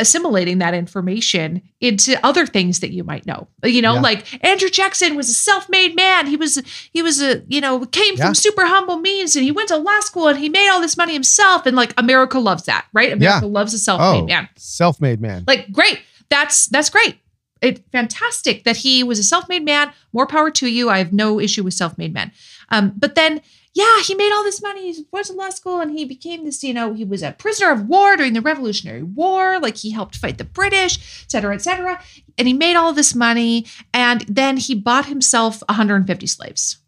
[0.00, 3.48] assimilating that information into other things that you might know.
[3.64, 4.00] You know, Yeah.
[4.00, 6.28] like Andrew Jackson was a self-made man.
[6.28, 8.26] He was he was a, you know, came Yeah.
[8.26, 10.96] from super humble means and he went to law school and he made all this
[10.96, 13.12] money himself and like America loves that, right?
[13.12, 14.48] America loves a self-made oh, man.
[14.56, 15.42] self-made man.
[15.48, 15.98] Like great.
[16.30, 17.18] That's that's great.
[17.60, 19.92] It fantastic that he was a self-made man.
[20.12, 20.90] More power to you.
[20.90, 22.30] I have no issue with self-made men.
[22.70, 23.40] Um, but then
[23.74, 24.92] yeah, he made all this money.
[24.92, 27.70] He went to law school and he became this, you know, he was a prisoner
[27.70, 29.60] of war during the Revolutionary War.
[29.60, 32.02] Like he helped fight the British, et cetera, et cetera.
[32.36, 33.66] And he made all this money.
[33.94, 36.78] And then he bought himself 150 slaves.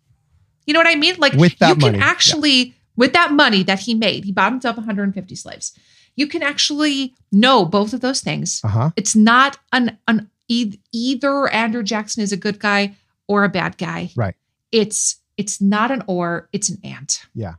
[0.67, 1.15] You know what I mean?
[1.19, 2.05] Like With that you can money, yeah.
[2.05, 5.79] actually, with that money that he made, he bought himself 150 slaves.
[6.17, 8.61] You can actually know both of those things.
[8.65, 8.91] Uh-huh.
[8.97, 12.97] It's not an, an e- either Andrew Jackson is a good guy
[13.27, 14.11] or a bad guy.
[14.17, 14.35] Right.
[14.73, 17.19] It's it's not an or, it's an and.
[17.35, 17.55] Yeah.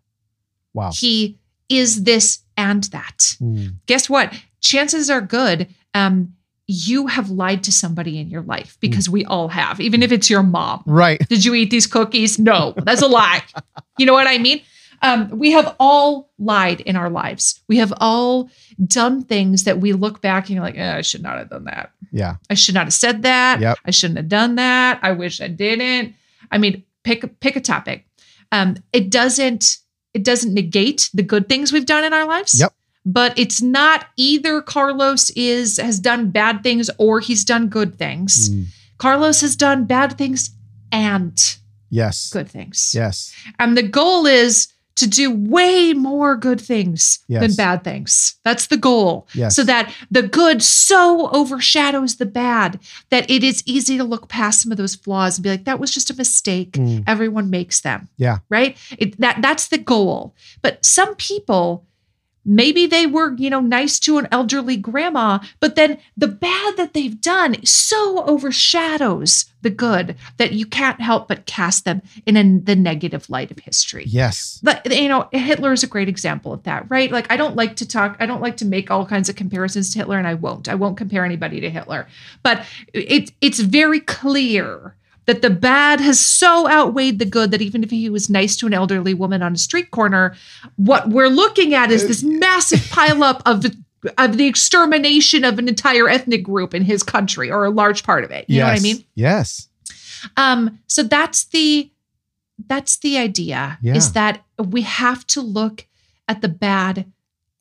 [0.74, 0.92] Wow.
[0.94, 3.18] He is this and that.
[3.42, 3.76] Mm.
[3.88, 4.34] Guess what?
[4.60, 6.34] Chances are good um
[6.72, 10.30] you have lied to somebody in your life because we all have, even if it's
[10.30, 10.82] your mom.
[10.86, 11.20] Right.
[11.28, 12.40] Did you eat these cookies?
[12.40, 13.44] No, that's a lie.
[13.98, 14.62] you know what I mean?
[15.02, 17.62] Um, we have all lied in our lives.
[17.68, 18.50] We have all
[18.86, 21.64] done things that we look back and you're like, eh, I should not have done
[21.66, 21.92] that.
[22.12, 22.36] Yeah.
[22.50, 23.60] I should not have said that.
[23.60, 23.78] Yep.
[23.86, 25.00] I shouldn't have done that.
[25.02, 26.14] I wish I didn't.
[26.52, 28.06] I mean, pick pick a topic.
[28.52, 29.78] Um, it doesn't
[30.14, 32.60] it doesn't negate the good things we've done in our lives.
[32.60, 32.74] Yep.
[33.04, 38.50] But it's not either Carlos is has done bad things or he's done good things.
[38.50, 38.66] Mm.
[38.98, 40.52] Carlos has done bad things
[40.92, 41.58] and
[41.90, 42.30] Yes.
[42.30, 42.94] good things.
[42.94, 43.34] Yes.
[43.60, 44.68] And the goal is
[45.02, 47.42] to do way more good things Yes.
[47.42, 48.36] than bad things.
[48.46, 49.28] That's the goal.
[49.34, 49.56] Yes.
[49.56, 52.80] So that the good so overshadows the bad
[53.10, 55.80] that it is easy to look past some of those flaws and be like, that
[55.80, 56.72] was just a mistake.
[56.72, 57.04] Mm.
[57.08, 58.08] Everyone makes them.
[58.18, 58.38] Yeah.
[58.50, 58.78] Right?
[58.98, 60.34] It, that that's the goal.
[60.62, 61.86] But some people
[62.46, 66.94] maybe they were you know nice to an elderly grandma but then the bad that
[66.94, 72.60] they've done so overshadows the good that you can't help but cast them in a,
[72.60, 74.06] the negative light of history.
[74.08, 74.60] Yes.
[74.64, 77.12] but you know hitler is a great example of that right?
[77.12, 79.92] Like i don't like to talk i don't like to make all kinds of comparisons
[79.92, 80.68] to hitler and i won't.
[80.68, 82.08] I won't compare anybody to hitler.
[82.44, 84.96] But it, it's very clear
[85.28, 88.66] that the bad has so outweighed the good that even if he was nice to
[88.68, 90.36] an elderly woman on a street corner
[90.78, 93.66] what we're looking at is this massive pileup of
[94.18, 98.24] of the extermination of an entire ethnic group in his country or a large part
[98.24, 99.68] of it you know what i mean Yes.
[100.38, 101.92] um, so that's the
[102.68, 103.96] that's the idea Yeah.
[103.96, 105.88] is that we have to look
[106.28, 107.12] at the bad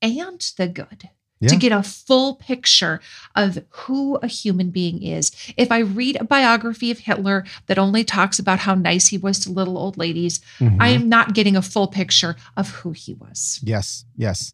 [0.03, 1.09] and the good
[1.41, 1.49] Yeah.
[1.49, 3.01] to get a full picture
[3.35, 5.33] of who a human being is.
[5.57, 9.39] If I read a biography of Hitler that only talks about how nice he was
[9.41, 10.77] to little old ladies, Mhm.
[10.79, 13.59] I am not getting a full picture of who he was.
[13.63, 14.53] Yes, yes.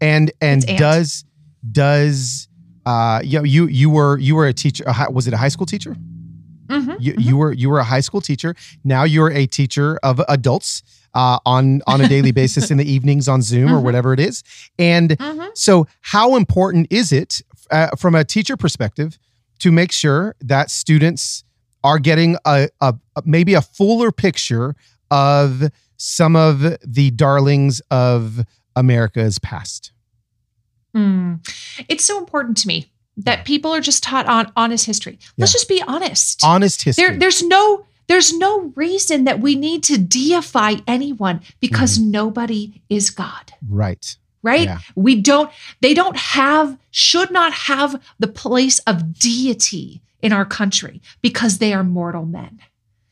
[0.00, 0.78] And and It's and.
[0.78, 1.24] does
[1.70, 2.48] does
[2.86, 5.66] uh you know, you you were you were a teacher was it a high school
[5.66, 5.96] teacher?
[6.68, 7.24] Mhm, You mhm.
[7.24, 8.54] you were you were a high school teacher.
[8.84, 10.82] Now you're a teacher of adults
[11.14, 13.82] uh on on a daily basis in the evenings on Zoom or Mhm.
[13.82, 14.42] whatever it is.
[14.78, 15.50] And Mhm.
[15.54, 19.18] so how important is it uh, from a teacher perspective
[19.58, 21.42] to make sure that students
[21.82, 24.74] are getting a, a a- maybe a fuller picture
[25.10, 28.44] of some of the darlings of
[28.76, 29.92] America's past.
[30.94, 31.40] Mm.
[31.88, 35.18] It's so important to me that people are just taught on honest history.
[35.38, 35.56] Let's Yeah.
[35.56, 36.42] just be honest.
[36.44, 37.06] Honest history.
[37.06, 42.10] There, there's no there's no reason that we need to deify anyone because mm-hmm.
[42.12, 43.52] nobody is God.
[43.68, 44.16] right.
[44.42, 44.66] Right?
[44.66, 44.78] Yeah.
[44.94, 45.50] We don't,
[45.80, 51.72] they don't have, should not have the place of deity in our country because they
[51.72, 52.60] are mortal men.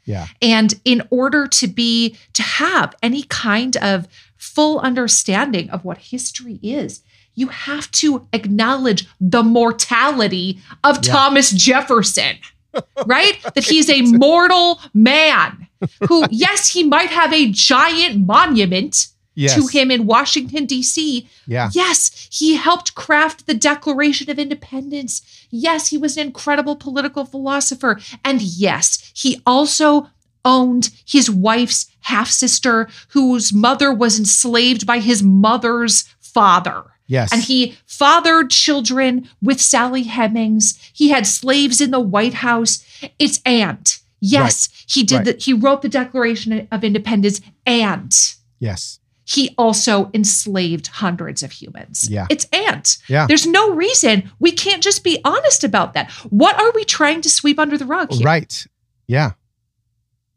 [0.05, 0.27] Yeah.
[0.41, 6.61] And in order to be, to have any kind of full understanding of what history
[6.63, 7.03] is,
[7.35, 11.13] you have to acknowledge the mortality of Yeah.
[11.13, 12.37] Thomas Jefferson,
[13.07, 13.39] right?
[13.55, 15.67] That he's a mortal man
[16.09, 19.57] who, yes, he might have a giant monument Yes.
[19.57, 21.29] to him in Washington, D.C.
[21.49, 21.69] Yeah.
[21.73, 25.23] Yes, he helped craft the Declaration of Independence.
[25.51, 27.99] Yes, he was an incredible political philosopher.
[28.25, 30.09] And yes, he also
[30.45, 36.85] owned his wife's half sister, whose mother was enslaved by his mother's father.
[37.07, 37.33] Yes.
[37.33, 40.79] And he fathered children with Sally Hemings.
[40.93, 42.85] He had slaves in the White House.
[43.19, 43.99] It's and.
[44.21, 45.25] Yes, he did Right.
[45.27, 48.11] the he wrote the Declaration of Independence and
[48.59, 48.99] yes.
[49.27, 52.09] he also enslaved hundreds of humans.
[52.09, 52.27] Yeah.
[52.31, 52.97] It's ant.
[53.07, 53.27] Yeah.
[53.27, 56.11] There's no reason we can't just be honest about that.
[56.31, 58.25] What are we trying to sweep under the rug here?
[58.25, 58.67] Right.
[59.07, 59.33] Yeah.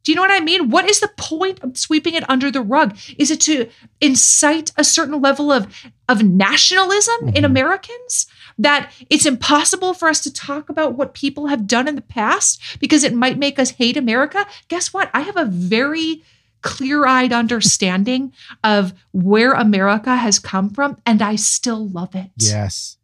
[0.08, 0.70] Do you know what I mean?
[0.70, 2.98] What is the point of sweeping it under the rug?
[3.18, 3.68] Is it to
[4.00, 5.68] incite a certain level of,
[6.08, 7.46] of nationalism in Mhm.
[7.46, 8.26] Americans?
[8.58, 12.62] That it's impossible for us to talk about what people have done in the past
[12.80, 14.48] because it might make us hate America?
[14.70, 15.10] Guess what?
[15.14, 16.24] I have a very
[16.62, 18.32] clear eyed understanding
[18.64, 22.32] of where America has come from, and I still love it.
[22.38, 22.97] Yes.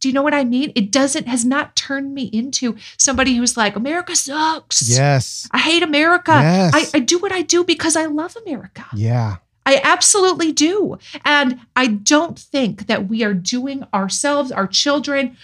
[0.00, 0.72] Do you know what I mean?
[0.74, 4.88] It doesn't, has not turned me into somebody who's like, America sucks.
[4.88, 5.48] Yes.
[5.52, 6.32] I hate America.
[6.32, 6.72] Yes.
[6.94, 8.86] I, I do what I do because I love America.
[8.94, 9.36] Yeah.
[9.66, 10.98] I absolutely do.
[11.24, 15.36] And I don't think that we are doing ourselves, our children,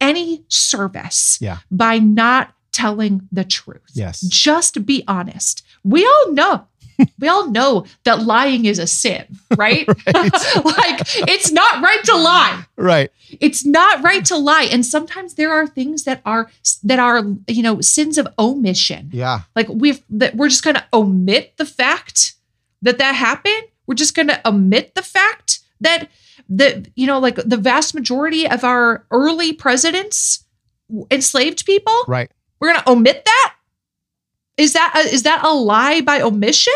[0.00, 1.58] any service Yeah.
[1.70, 3.82] by not telling the truth.
[3.92, 4.20] Yes.
[4.22, 5.64] Just be honest.
[5.84, 6.66] We all know.
[7.18, 9.24] We all know that lying is a sin,
[9.56, 9.86] right?
[10.06, 13.10] like it's not right to lie Right.
[13.40, 16.50] it's not right to lie and sometimes there are things that are
[16.84, 19.40] that are you know sins of omission Yeah.
[19.54, 22.34] like we've that we're just going to omit the fact
[22.82, 26.08] that that happened we're just going to omit the fact that
[26.48, 30.44] that, you know like the vast majority of our early presidents
[31.10, 32.30] enslaved people Right.
[32.60, 33.54] we're going to omit that
[34.56, 36.72] is that a, is that a lie by omission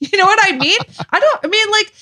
[0.12, 0.78] you know what i mean
[1.10, 1.92] i don't i mean like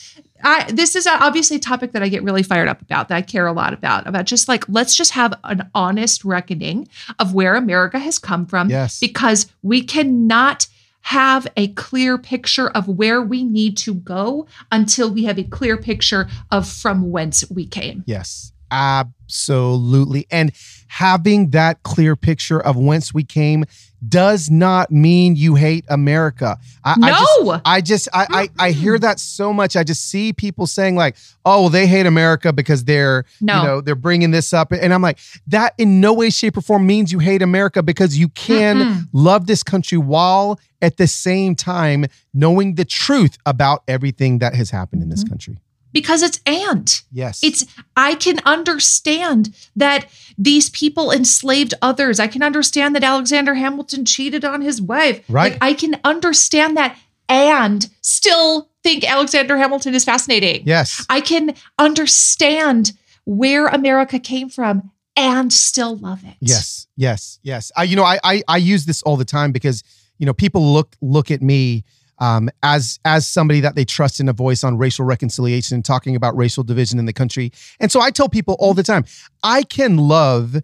[0.43, 3.23] I, this is obviously a topic that I get really fired up about, that I
[3.23, 6.89] care a lot about, about just like, let's just have an honest reckoning
[7.19, 9.01] of where America has come from Yes.
[9.01, 10.67] because we cannot
[11.01, 15.77] have a clear picture of where we need to go until we have a clear
[15.77, 18.03] picture of from whence we came.
[18.07, 20.27] Yes, absolutely.
[20.31, 20.53] And
[20.89, 23.65] having that clear picture of whence we came
[24.09, 26.59] does not mean you hate America.
[26.85, 27.07] I, no.
[27.07, 29.77] I just, I just, I, I, I hear that so much.
[29.77, 33.57] I just see people saying like, "Oh, well, they hate America because they're, No.
[33.61, 36.61] you know, they're bringing this up," and I'm like, that in no way, shape, or
[36.61, 39.09] form means you hate America because you can Mm-mm.
[39.13, 42.05] love this country while at the same time
[42.35, 45.29] knowing the truth about everything that has happened in this Mhm.
[45.31, 45.59] country.
[45.93, 47.03] Because it's and.
[47.11, 47.65] Yes, It's
[47.97, 50.07] I can understand that
[50.37, 52.21] these people enslaved others.
[52.21, 55.25] I can understand that Alexander Hamilton cheated on his wife.
[55.29, 55.53] Right.
[55.53, 60.63] Like I can understand that and still think Alexander Hamilton is fascinating.
[60.65, 62.93] yes, I can understand
[63.25, 66.37] where America came from and still love it.
[66.41, 67.73] Yes, yes, yes.
[67.77, 69.83] I, you know, I, I, I use this all the time because
[70.19, 71.85] you know people look look at me
[72.19, 76.17] um, as as somebody that they trust in a voice on racial reconciliation and talking
[76.17, 77.53] about racial division in the country.
[77.81, 79.05] And so I tell people all the time,
[79.43, 80.57] I can love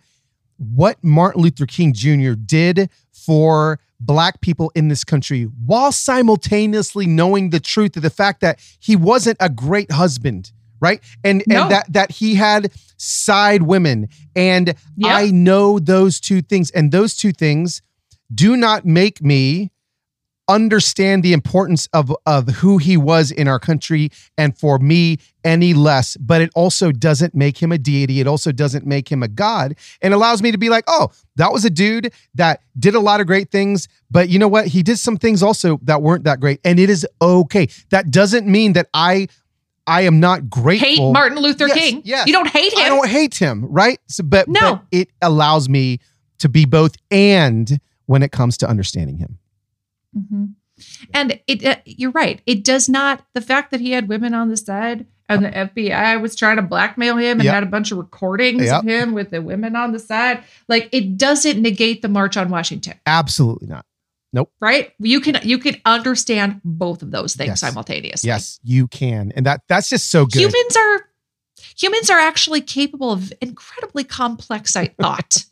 [0.56, 2.32] what Martin Luther King Jr.
[2.34, 8.40] did for black people in this country while simultaneously knowing the truth of the fact
[8.40, 10.50] that he wasn't a great husband
[10.80, 11.62] right and No.
[11.62, 15.12] and that that he had side women and Yep.
[15.14, 17.80] i know those two things and those two things
[18.34, 19.70] do not make me
[20.48, 25.72] understand the importance of of who he was in our country and for me any
[25.72, 29.28] less but it also doesn't make him a deity it also doesn't make him a
[29.28, 33.00] god and allows me to be like oh that was a dude that did a
[33.00, 36.24] lot of great things but you know what he did some things also that weren't
[36.24, 39.28] that great and it is okay that doesn't mean that i
[39.86, 42.02] i am not grateful Hate Martin Luther Yes, King.
[42.04, 42.26] yes.
[42.26, 42.78] You don't hate him.
[42.80, 43.98] I don't hate him, right?
[44.08, 44.60] So, but, No.
[44.76, 45.98] but it allows me
[46.38, 49.38] to be both and when it comes to understanding him.
[50.16, 50.54] Mhm.
[51.14, 52.40] And it, uh, you're right.
[52.46, 53.24] It does not.
[53.34, 56.62] The fact that he had women on the side and the FBI was trying to
[56.62, 57.54] blackmail him and Yep.
[57.54, 58.80] had a bunch of recordings Yep.
[58.82, 62.50] of him with the women on the side, like it doesn't negate the March on
[62.50, 63.84] Washington, Absolutely not.
[64.34, 64.50] Nope.
[64.60, 64.92] Right?
[64.98, 67.60] You can you can understand both of those things Yes.
[67.60, 68.28] simultaneously.
[68.28, 70.40] Yes, you can, and that that's just so good.
[70.40, 71.00] humans are
[71.76, 75.44] humans are actually capable of incredibly complex I thought,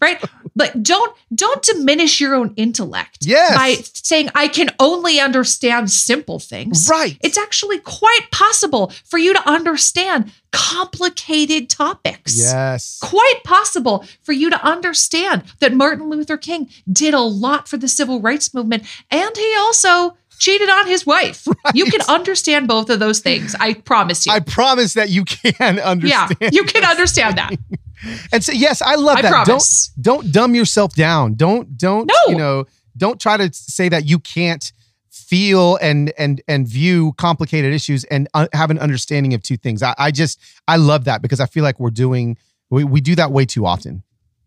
[0.00, 0.22] right?
[0.56, 3.54] But don't don't diminish your own intellect Yes.
[3.56, 6.88] by saying I can only understand simple things.
[6.90, 7.16] right.
[7.22, 12.38] It's actually quite possible for you to understand complicated topics.
[12.38, 12.98] yes.
[13.02, 17.88] Quite possible for you to understand that Martin Luther King did a lot for the
[17.88, 21.46] civil rights movement and he also cheated on his wife.
[21.74, 23.54] You can understand both of those things.
[23.58, 24.32] I promise you.
[24.32, 26.36] I promise that you can understand.
[26.40, 27.54] yeah, you can understand that.
[28.32, 29.30] And so yes, I love I that.
[29.30, 29.90] promise.
[29.98, 31.34] Don't don't dumb yourself down.
[31.34, 32.14] Don't don't No.
[32.28, 32.66] you know,
[32.98, 34.70] don't try to say that you can't
[35.10, 39.82] feel and and and view complicated issues and uh, have an understanding of two things.
[39.82, 42.36] I, I just I love that because I feel like we're doing
[42.68, 44.02] we, we do that way too often,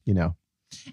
[0.05, 0.35] you know.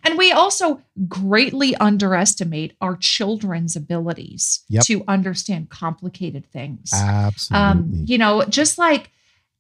[0.05, 4.85] And we also greatly underestimate our children's abilities Yep.
[4.85, 6.91] to understand complicated things.
[6.93, 7.66] Absolutely.
[7.66, 9.11] um, you know, just like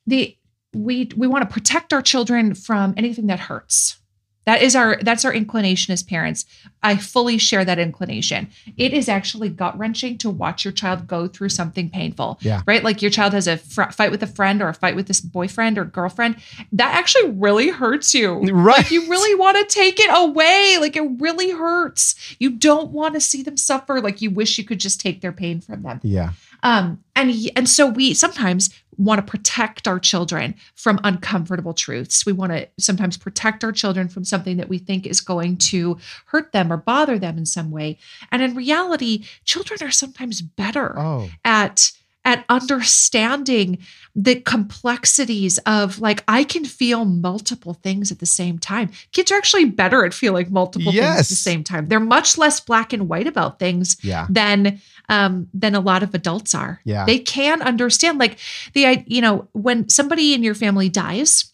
[0.06, 0.36] the
[0.72, 3.98] we we want to protect our children from anything that hurts.
[4.46, 6.44] That is our that's our inclination as parents.
[6.82, 8.48] I fully share that inclination.
[8.76, 12.38] It is actually gut wrenching to watch your child go through something painful.
[12.42, 12.60] Yeah.
[12.66, 12.84] Right.
[12.84, 15.20] Like your child has a fr- fight with a friend or a fight with this
[15.20, 16.36] boyfriend or girlfriend.
[16.72, 18.34] That actually really hurts you.
[18.52, 18.78] right.
[18.78, 20.76] Like you really want to take it away.
[20.78, 22.36] Like it really hurts.
[22.38, 24.00] You don't want to see them suffer.
[24.00, 26.00] Like you wish you could just take their pain from them.
[26.02, 26.30] yeah.
[26.64, 32.24] Um, and and so we sometimes want to protect our children from uncomfortable truths.
[32.24, 35.98] We want to sometimes protect our children from something that we think is going to
[36.26, 37.98] hurt them or bother them in some way.
[38.30, 41.28] And in reality, children are sometimes better Oh.
[41.44, 41.92] at
[42.24, 43.78] at understanding
[44.16, 48.90] the complexities of like I can feel multiple things at the same time.
[49.12, 51.88] Kids are actually better at feeling multiple things at the same time.
[51.88, 54.26] They're much less black and white about things Yeah.
[54.30, 56.80] than um than a lot of adults are.
[56.84, 57.04] Yeah.
[57.04, 58.38] They can understand like
[58.72, 61.52] the you know when somebody in your family dies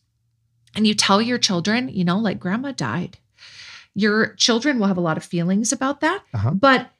[0.76, 3.18] and you tell your children, you know, like grandma died.
[3.94, 6.52] Your children will have a lot of feelings about that, Uh-huh.
[6.52, 6.90] but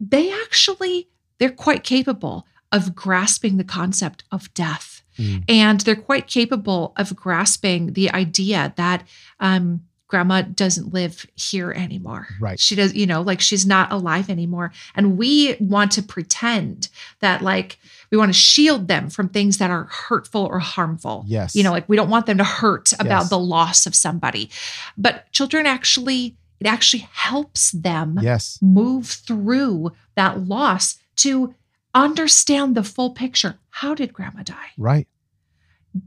[0.00, 1.08] they actually
[1.38, 5.02] they're quite capable of grasping the concept of death.
[5.18, 5.44] Mm.
[5.48, 9.06] And they're quite capable of grasping the idea that
[9.40, 12.26] um grandma doesn't live here anymore.
[12.40, 12.58] Right.
[12.58, 14.72] She does, you know, like she's not alive anymore.
[14.96, 16.88] And we want to pretend
[17.20, 17.78] that like
[18.10, 21.24] we want to shield them from things that are hurtful or harmful.
[21.28, 21.54] Yes.
[21.54, 23.28] You know, like we don't want them to hurt about Yes.
[23.30, 24.50] the loss of somebody.
[24.98, 28.58] But children actually it actually helps them Yes.
[28.60, 31.54] move through that loss to
[31.94, 33.58] understand the full picture.
[33.70, 34.70] How did grandma die?
[34.76, 35.06] Right.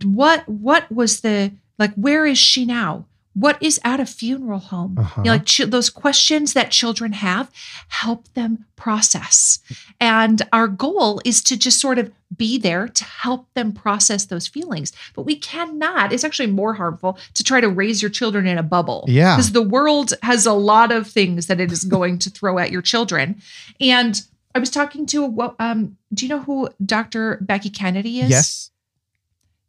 [0.03, 3.05] What what was the like where is she now?
[3.35, 4.95] What is at a funeral home?
[4.97, 5.21] Uh-huh.
[5.21, 7.49] You know, like ch- those questions that children have,
[7.87, 9.57] help them process.
[9.99, 14.47] And our goal is to just sort of be there to help them process those
[14.47, 14.91] feelings.
[15.15, 18.63] But we cannot, it's actually more harmful to try to raise your children in a
[18.63, 19.05] bubble.
[19.07, 19.35] Yeah.
[19.35, 22.71] Because the world has a lot of things that it is going to throw at
[22.71, 23.41] your children.
[23.81, 24.21] And
[24.55, 27.39] I was talking to, a um, do you know who Dr.
[27.41, 28.29] Becky Kennedy is?
[28.29, 28.71] Yes.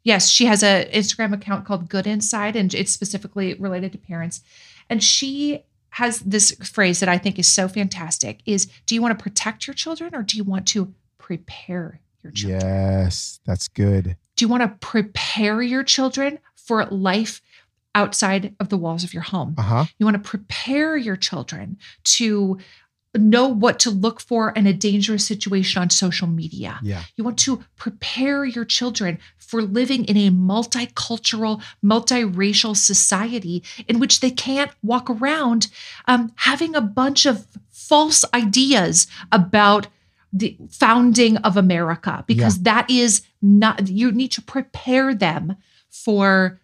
[0.03, 4.43] Yes, she has a Instagram account called Good Inside, and it's specifically related to parents.
[4.91, 9.19] And she has this phrase that I think is so fantastic: is Do you want
[9.19, 12.61] to protect your children, or do you want to prepare your children?
[12.61, 13.41] Yes.
[13.47, 14.17] That's good.
[14.37, 17.41] Do you want to prepare your children for life
[17.95, 19.55] outside of the walls of your home?
[19.57, 19.85] Uh huh.
[19.99, 22.59] You want to prepare your children to
[23.15, 26.79] know what to look for in a dangerous situation on social media.
[26.83, 27.03] Yeah.
[27.17, 34.21] You want to prepare your children for living in a multicultural, multiracial society in which
[34.21, 35.69] they can't walk around
[36.07, 39.87] um, having a bunch of false ideas about
[40.33, 45.57] the founding of America, because that is not, you need to prepare them
[45.89, 46.61] for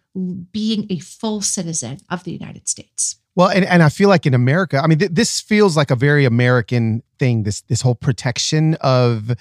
[0.51, 3.15] being a full citizen of the United States.
[3.35, 5.95] Well, and, and I feel like in America, I mean, th- this feels like a
[5.95, 7.43] very American thing.
[7.43, 9.31] This this whole protection of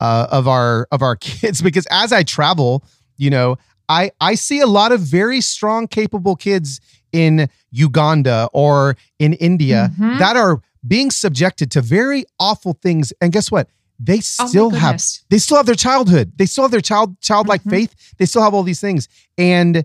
[0.00, 2.84] uh, of our of our kids, because as I travel,
[3.16, 3.56] you know,
[3.88, 6.80] I I see a lot of very strong, capable kids
[7.12, 10.18] in Uganda or in India Mhm.
[10.18, 13.12] that are being subjected to very awful things.
[13.20, 13.68] And guess what?
[14.00, 16.32] They Oh still have they still have their childhood.
[16.36, 17.70] They still have their child childlike Mhm.
[17.70, 17.94] faith.
[18.18, 19.08] They still have all these things.
[19.38, 19.84] And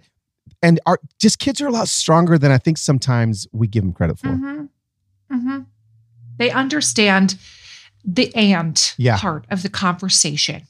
[0.62, 3.94] and are just kids are a lot stronger than I think sometimes we give them
[3.94, 4.28] credit for.
[4.28, 4.70] Mhm.
[5.32, 5.66] Mhm.
[6.38, 7.36] They understand
[8.06, 9.18] the and Yeah.
[9.18, 10.64] part of the conversation.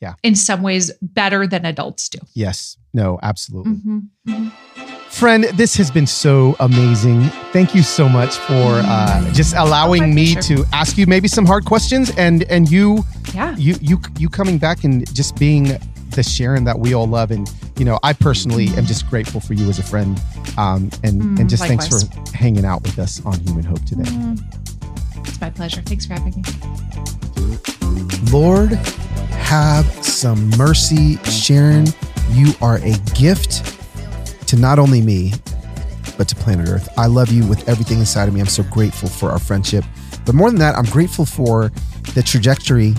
[0.00, 0.14] Yeah.
[0.22, 2.18] In some ways, better than adults do.
[2.34, 2.76] Yes.
[2.94, 3.72] No, absolutely.
[3.74, 4.08] Mhm.
[4.28, 4.52] Mhm.
[5.10, 7.22] Friend, this has been so amazing.
[7.52, 11.46] Thank you so much for uh, just allowing Oh, me to ask you maybe some
[11.46, 13.04] hard questions and and you
[13.34, 13.56] Yeah.
[13.56, 15.76] you you you coming back and just being
[16.18, 17.48] the Sharon that we all love and
[17.78, 20.20] you know I personally am just grateful for you as a friend
[20.58, 22.00] um, and Mm, and just thanks for
[22.36, 24.02] hanging out with us on Human Hope today.
[24.02, 25.28] Mm.
[25.28, 25.80] It's my pleasure.
[25.82, 26.42] Thanks for having me.
[28.32, 28.72] Lord,
[29.30, 31.86] have some mercy, Sharon.
[32.30, 33.64] You are a gift
[34.48, 35.32] to not only me,
[36.16, 36.88] but to planet Earth.
[36.98, 38.40] I love you with everything inside of me.
[38.40, 39.84] I'm so grateful for our friendship.
[40.26, 41.70] But more than that, I'm grateful for
[42.14, 42.94] the trajectory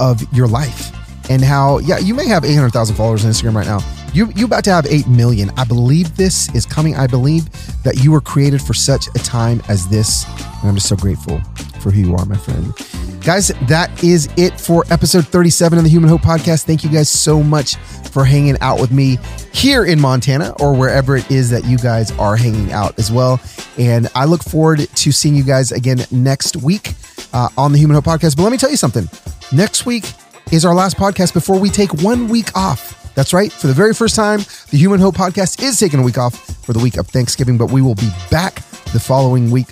[0.00, 0.92] of your life
[1.30, 3.78] and how, yeah, you may have 800,000 followers on Instagram right now.
[4.12, 5.50] You, you about to have 8 million.
[5.56, 6.96] I believe this is coming.
[6.96, 7.48] I believe
[7.84, 10.26] that you were created for such a time as this.
[10.60, 11.40] And I'm just so grateful
[11.80, 12.74] for who you are, my friend.
[13.22, 16.64] Guys, that is it for episode 37 of the Human Hope Podcast.
[16.64, 17.76] Thank you guys so much
[18.10, 19.18] for hanging out with me
[19.52, 23.40] here in Montana or wherever it is that you guys are hanging out as well.
[23.78, 26.94] And I look forward to seeing you guys again next week
[27.32, 28.36] uh, on the Human Hope Podcast.
[28.36, 29.08] But let me tell you something
[29.52, 30.06] next week
[30.50, 33.12] is our last podcast before we take one week off.
[33.14, 33.52] That's right.
[33.52, 34.40] For the very first time,
[34.70, 36.34] the Human Hope Podcast is taking a week off
[36.64, 38.56] for the week of Thanksgiving, but we will be back
[38.92, 39.68] the following week.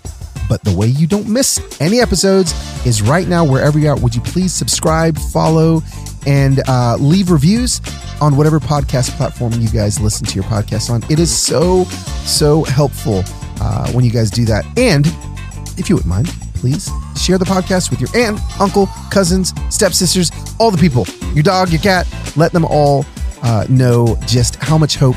[0.48, 2.52] But the way you don't miss any episodes
[2.86, 3.96] is right now, wherever you are.
[3.96, 5.82] Would you please subscribe, follow,
[6.26, 7.80] and uh, leave reviews
[8.20, 11.02] on whatever podcast platform you guys listen to your podcast on?
[11.10, 11.84] It is so,
[12.24, 13.24] so helpful
[13.60, 14.64] uh, when you guys do that.
[14.78, 15.06] And
[15.78, 16.28] if you wouldn't mind,
[16.58, 21.70] please share the podcast with your aunt, uncle, cousins, stepsisters, all the people, your dog,
[21.70, 22.06] your cat.
[22.36, 23.04] Let them all
[23.42, 25.16] uh, know just how much hope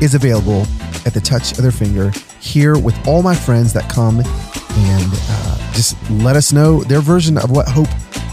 [0.00, 0.66] is available
[1.04, 5.72] at the touch of their finger here with all my friends that come and uh,
[5.72, 7.88] just let us know their version of what hope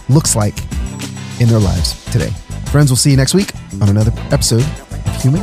[0.10, 0.58] looks like
[1.40, 2.30] in their lives today.
[2.72, 5.42] Friends, we'll see you next week on another episode of Human